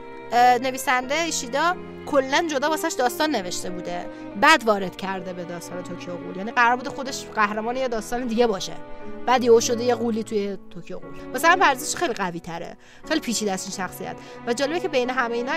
[0.62, 1.76] نویسنده ایشیدا
[2.08, 4.06] کلا جدا واسش داستان نوشته بوده.
[4.42, 8.48] بعد وارد کرده به داستان Tokyo Ghoul یعنی قرار بوده خودش قهرمان یه داستان دیگه
[8.48, 8.74] باشه.
[9.26, 12.78] بعد یهو شده یه ghoul ی توی Tokyo Ghoul مثلا پرزش خیلی قوی تره.
[13.08, 14.16] خیلی پیچیده است این شخصیت.
[14.48, 15.54] و جالبه که بین همه اینا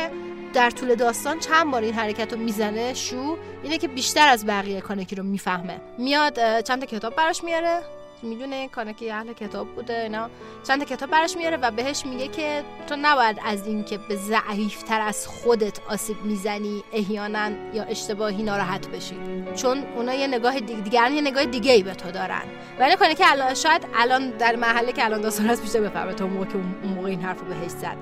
[0.53, 4.80] در طول داستان چند بار این حرکت رو می‌زنه شو اینه که بیشتر از بقیه
[4.80, 5.80] کانکی رو می‌فهمه.
[5.98, 7.80] میاد چند تا کتاب براش میاره.
[8.23, 10.31] می‌دونه یه اهل کتاب بوده اینا.
[10.68, 14.16] چند تا کتاب براش میاره و بهش میگه که تو نباید از این که به
[14.16, 19.16] ضعیفتر از خودت آسیب می‌زنی احیانا یا اشتباهی ناراحت بشی.
[19.57, 22.43] چون اونا یه نگاه دیگه دیگران یه نگاه دیگه ای به تو دارن.
[22.79, 26.25] ولی کنه که الان شاید الان در محله که الان داستان هست بیشتر بفهمه تا
[26.25, 27.97] اون موقع که اون موقع این حرفو بهش زد.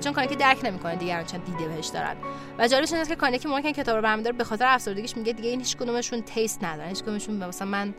[0.00, 2.16] چون کانکی درک نمی‌کنه دیگران چند دیده بهش دارن.
[2.58, 5.60] و جالبش اینه که موقع که کتاب رو برمی‌داره به خاطر افسردگیش میگه دیگه این
[5.60, 7.94] هیچ کدومشون تیست ندارن هیچ کدومشون مثلا من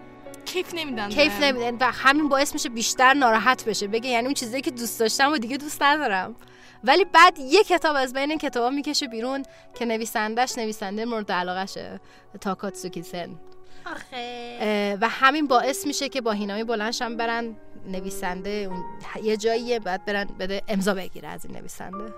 [0.47, 1.41] کیف نمیدن کیف.
[1.41, 3.87] نمیدن و همین باعث میشه بیشتر ناراحت بشه.
[3.87, 6.35] بگه یعنی اون چیزایی که دوست داشتم و دیگه دوست ندارم.
[6.83, 9.43] ولی بعد یه کتاب از بین این کتابا می‌کشه بیرون
[9.75, 11.99] که نویسندش نویسنده مورد علاقشه
[12.41, 13.29] تاکاتسوکی سن.
[14.13, 17.55] اه، و همین باعث میشه که با هینامی بلندشم برن
[17.87, 18.83] نویسنده اون
[19.23, 22.13] یه جاییه بعد برن بده امضا بگیره از این نویسنده.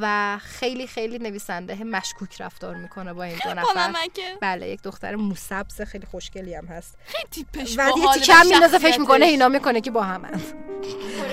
[0.00, 3.92] و خیلی خیلی نویسنده مشکوک رفتار می‌کنه با این دو با نفر.
[4.40, 6.98] بله یک دختر موسبز خیلی خوشگلی هم هست.
[7.06, 9.00] خیلی تیپش و یه تیکه هم میندازه فکر.
[9.00, 10.40] می‌کنه هینا می‌کنه که با همن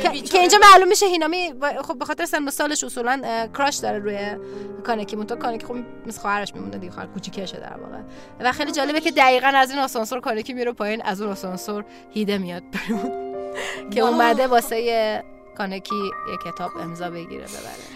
[0.04, 4.00] که, که اینجا معلوم میشه هینامی خب به خاطر سن و سالش اصولا کراش داره
[4.00, 4.38] روی
[4.84, 5.76] کانکی مونتا کانکی خب
[6.06, 7.98] مثل خواهرش میمونه دیگه خواهر کوچیکشه در واقع.
[8.40, 12.38] و خیلی جالبه که دقیقا از این آسانسور کانکی میره پایین از اون آسانسور هیده
[12.38, 13.32] میاد بیرون.
[13.94, 15.24] که اومده واسه
[15.58, 15.96] کانکی
[16.32, 17.91] یه کتاب امضا بگیره ببره.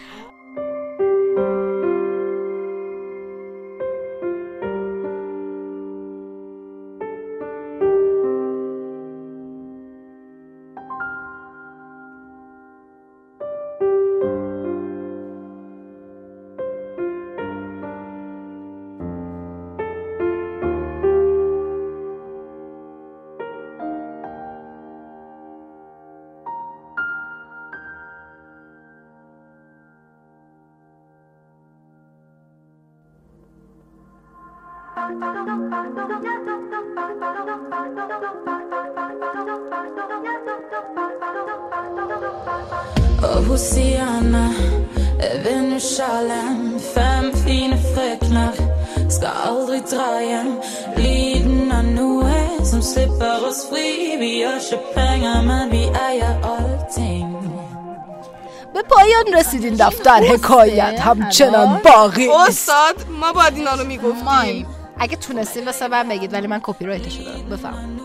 [59.65, 62.69] رسیدین دفتر حکایت همچنان باقی است.
[62.69, 64.67] استاد ما باید اینا رو می‌گفتیم.
[64.99, 67.99] اگه تونستین واسه من بگید ولی من کپی رایتشو دارم بفهم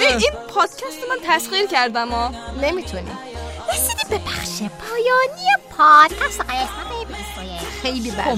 [0.00, 2.30] این پادکست من تسخیر کردم ها
[2.62, 3.10] نمی‌تونی.
[3.72, 5.48] رسیدی به بخش پایانی
[5.78, 8.34] پادکست قسمت 21 خیلی بده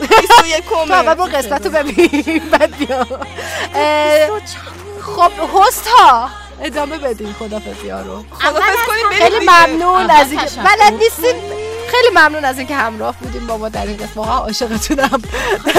[0.00, 0.30] بیست
[0.70, 3.06] و تو اول برو قسمت رو ببین بعد بیا.
[3.74, 4.28] اه،
[5.02, 5.32] خب
[5.66, 6.28] هست ها
[6.62, 8.24] ادامه بدین خدافزی ها رو.
[8.32, 9.46] خدافز کنیم بریم خیلی.
[9.50, 10.46] ممنون از اینکه.
[10.56, 11.61] بلد نیستین.
[11.92, 15.22] خیلی ممنون از اینکه همراه بودیم با ما در این قسمت واقعا عاشقتونم.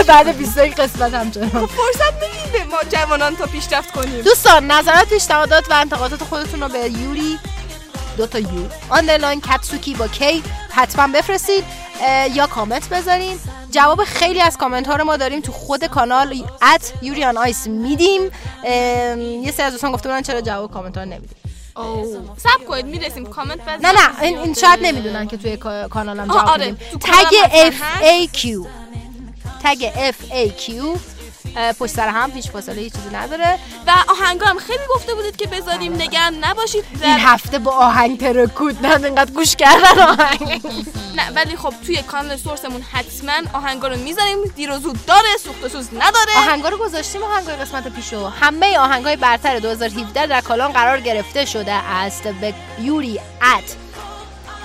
[0.07, 4.21] بعد 21 قسمت همچنان فرصت بدین به ما جوانان تا پیشرفت کنیم.
[4.21, 7.39] دوستان نظرات پیشنهادات و انتقادات خودتون رو به یوری
[8.17, 8.47] دو تا U
[8.89, 11.63] underline کتسوکی با K حتما بفرستید
[12.33, 13.39] یا کامنت بذارین.
[13.71, 17.67] جواب خیلی از کامنت ها رو ما داریم تو خود کانال at Yuri on Ice
[17.67, 18.21] میدیم.
[19.43, 21.37] یه سری از دوستان گفته بودن چرا جواب کامنت ها نمیدیم.
[22.37, 23.25] سب کنید می‌رسیم.
[23.25, 23.85] کامنت بزنید.
[23.85, 27.73] نه نه این, این شاید نمی‌دونن که توی کا- کانالم جواب آره، تگ کانالم F
[27.81, 28.67] حتما A Q.
[29.63, 30.71] تگ F A Q.
[30.71, 30.95] اه،
[31.79, 33.59] پشت سر هم هیچ فاصله هیچ چیزی نداره.
[33.87, 36.85] و آهنگا هم خیلی گفته بودید که بذاریم نگران نباشید.
[37.01, 37.19] این در...
[37.19, 40.61] هفته با آهنگ ترکود نه اینقدر گوش کردن آهنگ.
[41.15, 44.37] نه ولی خب توی کانال سورسمون حتما آهنگا رو می‌ذاریم.
[44.55, 46.37] دیر و زود داره سوخت و سوز نداره.
[46.37, 51.71] آهنگا رو گذاشتیم آهنگای قسمت پیشو همه آهنگای برتر 2017 در کالان قرار گرفته شده
[51.73, 52.27] است.
[52.27, 53.19] به یوری
[53.57, 53.75] at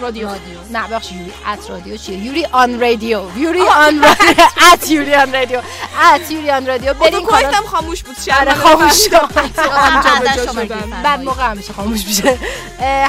[0.00, 0.28] رادیو
[0.70, 4.04] نه ببخشید یوری at رادیو چیه یوری on رادیو یوری on
[4.72, 5.60] at یوری on رادیو
[6.14, 9.08] at یوری on رادیو کانال هم خاموش بود آره شرمنده خاموش.
[11.04, 12.38] بعد موقع همیشه خاموش میشه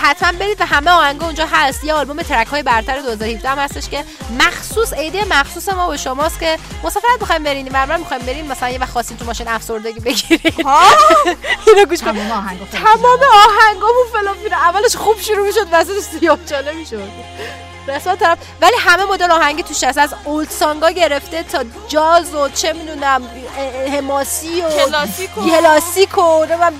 [0.02, 3.90] حتما برید و همه آهنگا اونجا هست یه آلبوم track های برتر 2017 هم هستش
[3.90, 4.04] که
[4.40, 8.80] مخصوص عیده مخصوص ما به شماست که مسافرت می‌خوایم برین برنامه می‌خوایم برین مثلا یه
[8.80, 10.56] وقت خواستین تو ماشین افسردگی بگیرید
[11.68, 16.74] اینو گوش کن تمام آهنگا تمام آهنگامون فلافل اولش خوب شروع می‌شد وسطش سیاه چاله
[16.80, 17.09] می‌شد
[17.88, 18.38] رسما طرف.
[18.61, 19.97] ولی همه مدل آهنگی توش هست.
[19.97, 23.23] از اولد سانگا گرفته تا جاز و چه می‌دونم
[23.93, 25.41] حماسی و کلاسیک و-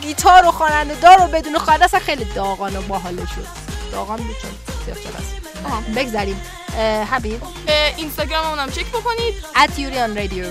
[0.02, 1.86] گیتار و خواننده دار و بدون خواننده.
[1.86, 3.48] اصلا خیلی داغان و باحاله شد.
[3.92, 4.52] داغان بود چون
[6.78, 7.44] اه، حبیب.
[7.44, 9.34] اه، اینستاگراممون هم چک بکنید.
[9.56, 10.46] At یوریان رادیو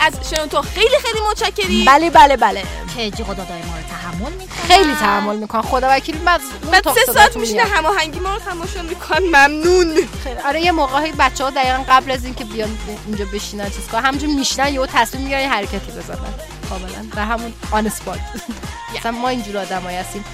[0.00, 1.84] از شنوتو خیلی خیلی متشکریم.
[1.84, 2.62] بله بله بله.
[2.96, 4.66] که جیغ و دادای ما رو تحمل می‌کنن.
[4.68, 5.62] خیلی تحمل می‌کنن.
[5.62, 6.40] خدا وکیل بعد
[6.72, 7.62] بعد سه ساعت میشینه.
[7.62, 9.18] هماهنگی ما رو تماشا می‌کنن.
[9.18, 9.94] ممنون.
[10.24, 10.40] خیلی.
[10.46, 14.30] آره یه موقعی بچه ها دقیقا قبل از اینکه بیان اینجا بشینن چیز کنن همونجور
[14.30, 16.18] میشنن یهو تصمیم می‌گیرن یه حرکتی بزنن.
[16.68, 17.06] کاملا.
[17.16, 18.18] و همون آن اسپات
[18.96, 20.24] مثلا ما اینجور آدمایی هستیم.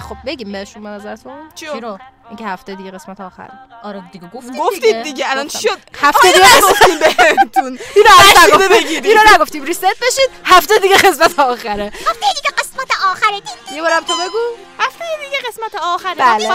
[0.00, 1.32] خب بگیم بهشون به نظرتون.
[1.54, 3.48] چیو؟ چی رو اینکه هفته دیگه قسمت آخر.
[3.82, 5.30] آره دیگه گفتیم گفتید دیگه.
[5.30, 5.48] الان.
[5.48, 5.78] شد.
[6.00, 7.78] هفته دیگه قسمت گفتیم بهتون.
[7.96, 8.10] اینو
[8.46, 8.68] نگفتیم.
[8.68, 9.06] بگیرید.
[9.06, 9.64] اینو نگفتیم.
[9.64, 10.30] ریست بشید.
[10.44, 11.84] هفته دیگه قسمت آخره.
[11.84, 13.40] هفته دیگه قسمت آخره.
[13.74, 14.38] یه بارم تو بگو.
[14.78, 16.14] هفته دیگه قسمت آخره.
[16.14, 16.52] بله.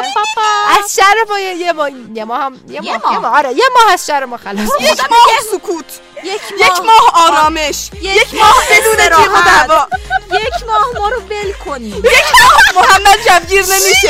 [0.79, 2.97] از شر ما یه یه ماه یه ماه هم یه یه یه.
[2.97, 3.37] ماه.
[3.37, 5.19] آره یه ماه از شر ما خلاص یک ماه
[5.51, 5.99] سکوت.
[6.23, 7.89] یک یک ماه آرامش.
[8.01, 9.41] یک ماه بدون تیغ و.
[9.45, 9.87] دعوا
[10.31, 14.07] یک ماه ما رو ول کنیم یک ماه محمد جوگیر نمیشه.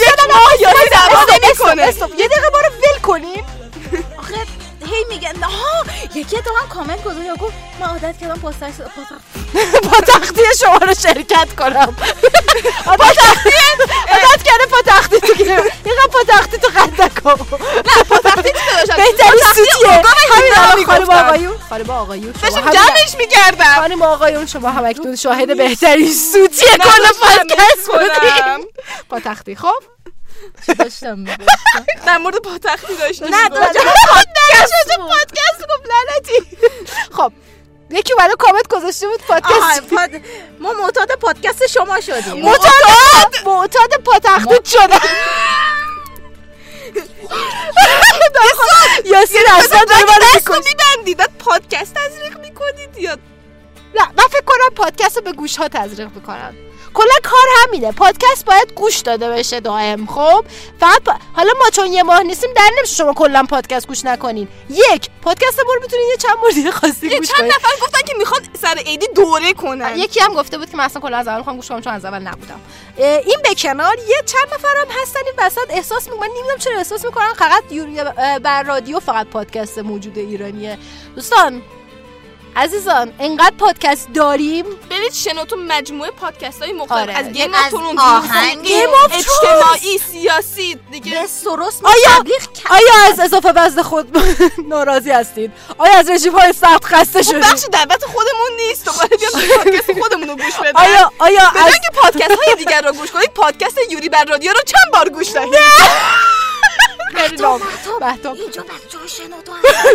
[0.00, 1.82] یک ماه یاری دعوا نمی‌کنه
[2.18, 3.44] یه دقیقه ما رو ول کنیم.
[4.96, 5.42] هی میگن.
[5.42, 5.84] ها
[6.14, 8.70] یکی تو من کامنت گذاشت یا گفت من عادت کردم پستر
[9.82, 11.96] با تختی شما رو شرکت کنم.
[12.98, 13.50] با تختی
[14.12, 15.52] عادت کرده با تختی تو گیره
[15.84, 17.46] اینقدر با تختی تو قد نکن
[18.96, 19.90] بهترین سوتیه.
[19.90, 21.10] همین الان خانم.
[21.10, 21.58] آقایون.
[21.68, 23.74] خانم آقایون شما داشتم جمعش می‌کردم.
[23.74, 28.66] خانم آقایون شما هم اکنون شاهد بهترین سوتیه کل پادکست بودیم
[29.08, 29.95] با تختی خب؟
[30.78, 31.24] داشتم
[32.06, 33.64] در مورد پاتختی داشتیم نه می‌گفتم.
[33.72, 36.56] داشتم پادکست پادکست گفت لعنتی.
[37.12, 37.32] خب
[37.90, 39.80] یکی برای کامنت گذاشته بود پادکست.
[39.80, 40.10] پاد...
[40.60, 42.42] ما معتاد پادکست شما شدیم.
[42.42, 42.72] معتاد
[43.46, 45.00] معتاد پاتختی شدم
[49.04, 53.18] یاسین اصلا داره من میبندید پادکست تزریق می‌کنید یا
[53.94, 56.54] نه من فکر کنم پادکست رو به گوش ها تزریق می‌کنن
[56.96, 57.92] کلا کار همینه.
[57.92, 60.44] پادکست باید گوش داده بشه دائم خب؟
[60.80, 64.48] فقط پا- حالا ما چون یه ماه نیستیم در نمیشه شما کلا پادکست گوش نکنین.
[64.68, 66.70] یک پادکست ما رو می‌تونین یه چند بار دیگه
[67.02, 69.96] یه گوش چند نفر گفتن که می‌خوان سر عیدی دوره کنن.
[69.96, 72.04] یکی هم گفته بود که من اصلا کلا از اول می‌خوام گوش کنم چون از
[72.04, 72.60] اول نبودم.
[72.98, 77.32] این به کنار یه چند نفرم هستن این وسط احساس می‌کنن نمی‌دونم چرا احساس می‌کنن
[77.32, 77.62] فقط
[78.42, 80.78] بر رادیو فقط پادکست موجود ایرانیه.
[81.14, 81.62] دوستان
[82.56, 86.98] عزیزان انقدر پادکست داریم؟ برید شنوتون مجموعه پادکست های مختلف.
[86.98, 87.12] آره.
[87.18, 91.20] از گیم از آف ترونز آهنگ گیم of اجتماعی سیاسی دیگه.
[91.20, 92.24] به سروس آیا-
[92.70, 94.18] آیا از اضافه وزن خود
[94.70, 98.84] ناراضی هستید؟ آیا از رژیم های سخت خسته خب شدید؟ بخش دعوت خودمون نیست.
[98.84, 103.10] دوباره بیام پادکست خودمون رو گوش بدن آیا آیا از پادکست های دیگر رو گوش
[103.10, 105.54] کنید پادکست یوری بر رادیو رو چند بار گوش دهید
[107.14, 107.60] خیلی نام
[108.00, 109.52] بهتاب اینجا بچه ها شنوتو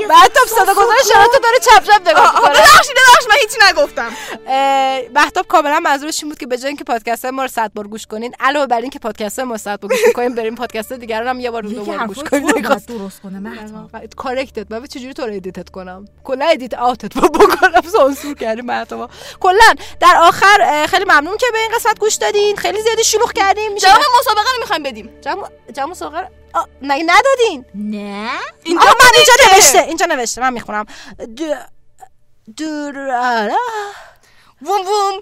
[0.08, 2.50] بهتاب صدا گذاره شنوتو داره چپ چپ نگاه می‌کنه.
[2.50, 4.12] ببخشید ببخشید من هیچی نگفتم.
[5.14, 8.06] بهتاب کاملا منظورش این بود که به جای اینکه پادکست ما رو 100 بار گوش
[8.08, 11.30] کنین علاوه بر اینکه پادکست ما رو 100 بار گوش کنین بریم پادکست دیگر رو
[11.30, 12.62] هم یه بار دو بار گوش کنین.
[12.88, 14.06] درست کنه مهتاب.
[14.18, 18.66] کارکتت من چجوری تو رو edit ت کنم؟ کلا edit out ت بکنم سانسور کردیم
[18.66, 22.56] مهتاب کلا در آخر خیلی ممنون که به این قسمت گوش دادین.
[22.56, 23.76] خیلی زیادی شلوغ کردیم.
[23.76, 25.10] جواب مسابقه رو می‌خوایم بدیم.
[25.74, 26.30] جمع ساغر آه،
[26.82, 27.66] مگه ندادین.
[27.76, 28.30] نه؟
[28.64, 29.80] اینجا من اینجا نوشته.
[29.88, 30.86] اینجا نوشته من می‌خونم.
[31.20, 31.42] د...
[32.58, 33.58] درارا
[34.62, 35.22] ووم ووم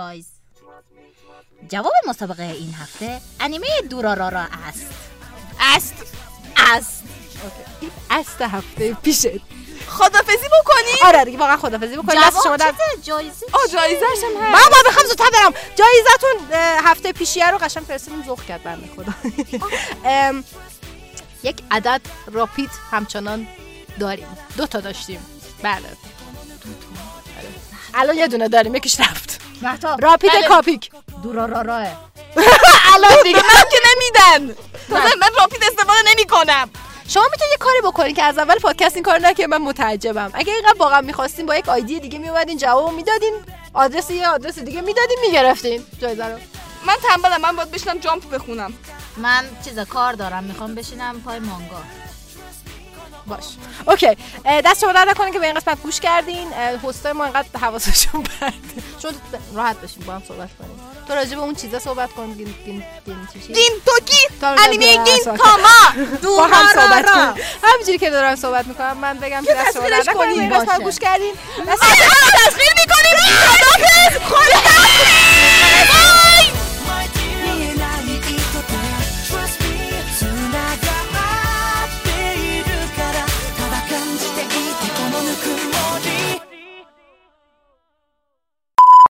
[0.00, 0.26] گایز
[1.68, 4.86] جواب مسابقه این هفته انیمه دورارارا است.
[5.60, 5.94] است.
[6.56, 7.02] است.
[8.10, 9.26] است هفته پیشت
[9.88, 14.32] خدافزی بکنی؟ آره دیگه واقعا خدافظی بکنید دست شما جواب در جایزه آه جایزش هم
[14.34, 15.52] من هست باید بخوام زودتر برم.
[15.76, 19.12] جایزتون هفته پیشیه رو قشنگ فرستادیم ذوق کرد بنده خدا.
[21.42, 22.00] یک عدد
[22.32, 23.46] راپید همچنان
[23.98, 24.26] داریم.
[24.56, 25.26] دو تا داشتیم.
[25.62, 25.96] بله.
[27.94, 29.49] الان یه دونه داریم یکیش رفت.
[29.62, 30.48] محتاب راپید بله.
[30.48, 30.90] کاپیک.
[31.22, 31.82] دورا را راه.
[32.94, 33.38] الان دیگه.
[33.38, 34.54] من که نمیدن.
[34.90, 36.70] من راپید استفاده نمی کنم
[37.08, 40.30] شما می‌تونید یه کاری بکنین که از اول پادکست این کار نکه من متعجبم.
[40.34, 43.34] اگه اینقدر واقعا می‌خواستین با یک آیدی دیگه میومدین جواب می‌دادین
[43.74, 45.84] آدرس یه آدرس دیگه می‌دادین می‌گرفتین.
[46.00, 46.38] جایزه رو
[46.86, 47.40] من تنبلم.
[47.40, 48.72] من باید بشنم جامپ بخونم.
[49.16, 50.44] من چیز کار دارم.
[50.44, 51.82] می‌خوام بشینم پای مانگا.
[53.30, 53.44] باش.
[53.86, 54.16] اوکی.
[54.64, 56.52] دست شما در نکنه که به این قسمت گوش کردین.
[56.88, 58.54] هستای ما اینقدر حواسشون پرته
[59.02, 59.12] چون
[59.54, 60.80] راحت بشین با هم صحبت کنیم.
[61.08, 62.32] تو راجع به اون چیزا صحبت کن.
[62.32, 66.08] گین گین گین چیشی؟ گین توکی انیمه گین کاما.
[66.22, 67.10] با هم صحبت.
[67.10, 70.28] کنیم همینجوری که دارم صحبت می‌کنم من بگم که دست شما در تصویرش نکنه.
[70.28, 70.82] این قسمت.
[70.82, 71.34] گوش کردین.
[71.68, 71.82] دست
[72.46, 73.16] تصویر می‌کنیم.
[74.28, 75.00] خدافظ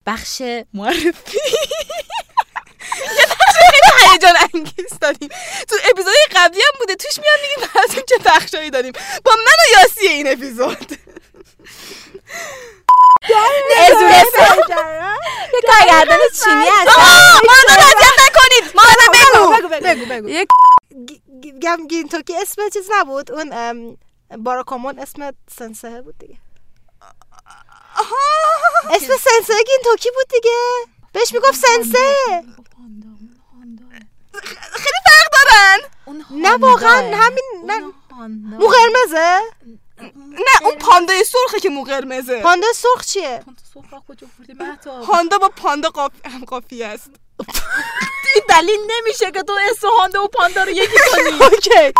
[0.06, 0.42] بخش
[0.74, 1.38] معرفی
[4.12, 5.28] هیجان انگیز داریم
[5.68, 8.92] تو اپیزود قبلی هم بوده توش میاد میگیم براتون چه بخشایی داریم
[9.24, 10.92] با من و یاسی این اپیزود
[15.54, 16.98] یه کارگردان چینی هست
[17.46, 20.44] ما رو اذیت نکنید ما رو بگو بگو بگو
[21.62, 23.96] گم گین توکی اسم چیز نبود اون ام،
[24.38, 26.36] باراکامون اسم sensei بود دیگه
[28.90, 30.56] اسم sensei گین توکی بود دیگه.
[31.12, 32.42] بهش می‌گفت sensei
[34.72, 35.78] خیلی فرق دارن.
[36.30, 37.80] نه واقعا همین نه.
[38.58, 39.40] مو قرمزه؟
[40.30, 42.42] نه اون پاندای سرخه که مو قرمزه.
[42.42, 43.44] پاندا سرخ چیه؟
[45.06, 46.12] پاندا با پاندا قاف...
[46.24, 47.10] هم قافیه است.
[48.34, 51.38] این دلیل نمیشه که تو اسم هاندا و پاندا رو یکی کنی.
[51.44, 51.92] okay.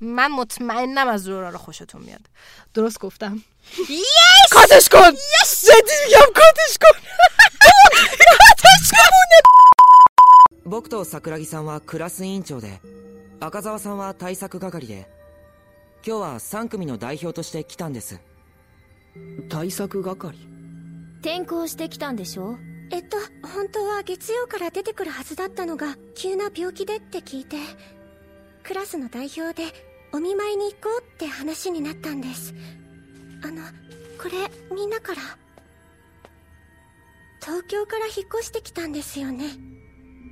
[0.00, 2.20] من مطمئنم از زورا رو خوشتون میاد.
[2.74, 3.42] درست گفتم.
[3.72, 4.04] Yes!
[4.52, 5.14] Koteschkun!
[5.14, 5.64] Yes!
[10.66, 12.80] 僕と桜木さんはクラス委員長で、
[13.40, 15.08] 赤澤さんは対策係で、
[16.06, 18.20] 今日は3組の代表として来たんです。
[19.48, 20.36] 対策係
[21.20, 22.58] 転校してきたんでしょ
[22.90, 27.56] えっと、本当は月曜から出てくるはずだったのが、急な病気でって聞いて、
[28.62, 29.72] クラスの代表で
[30.12, 32.54] お見舞いに行こうって話になったんです。
[33.44, 33.62] あの
[34.20, 35.20] これみんなから。
[37.42, 39.44] 東京から引っ越してきたんですよね。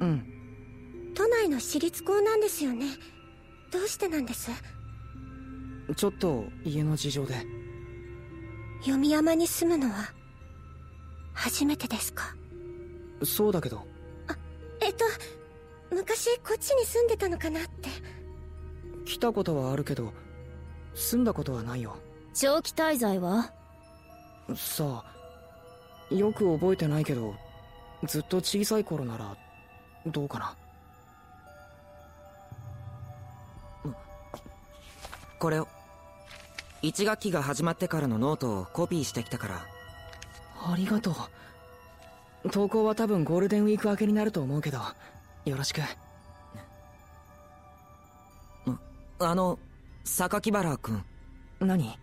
[0.01, 1.13] うん。
[1.15, 2.87] 都内の私立校なんですよね。
[3.71, 4.51] どうしてなんです？
[5.95, 7.35] ちょっと家の事情で。
[8.87, 10.11] 読山に住むのは。
[11.35, 12.35] 初めてですか？
[13.23, 13.87] そうだけど。
[14.81, 15.05] えっと
[15.95, 17.91] 昔こっちに住んでたのかなって。
[19.05, 20.15] 来たことはあるけど
[20.95, 21.99] 住んだことはないよ
[22.35, 23.53] 長期滞在は？
[24.57, 25.05] さ
[26.11, 27.35] あよく覚えてないけど
[28.05, 29.37] ずっと小さい頃なら
[30.07, 30.57] どうかな？
[33.85, 33.97] うん。
[35.39, 35.69] これを。
[36.83, 39.65] 1学期が始まってからのノートをコピーしてきたから。
[40.65, 41.15] ありがと
[42.45, 42.51] う。
[42.51, 44.79] 投稿は多分ゴールデンウィーク明けになると思うけど
[45.45, 45.81] よろしく。
[48.67, 48.81] うん。
[49.21, 49.61] あの
[50.05, 51.05] 榊原君
[51.61, 51.97] 何？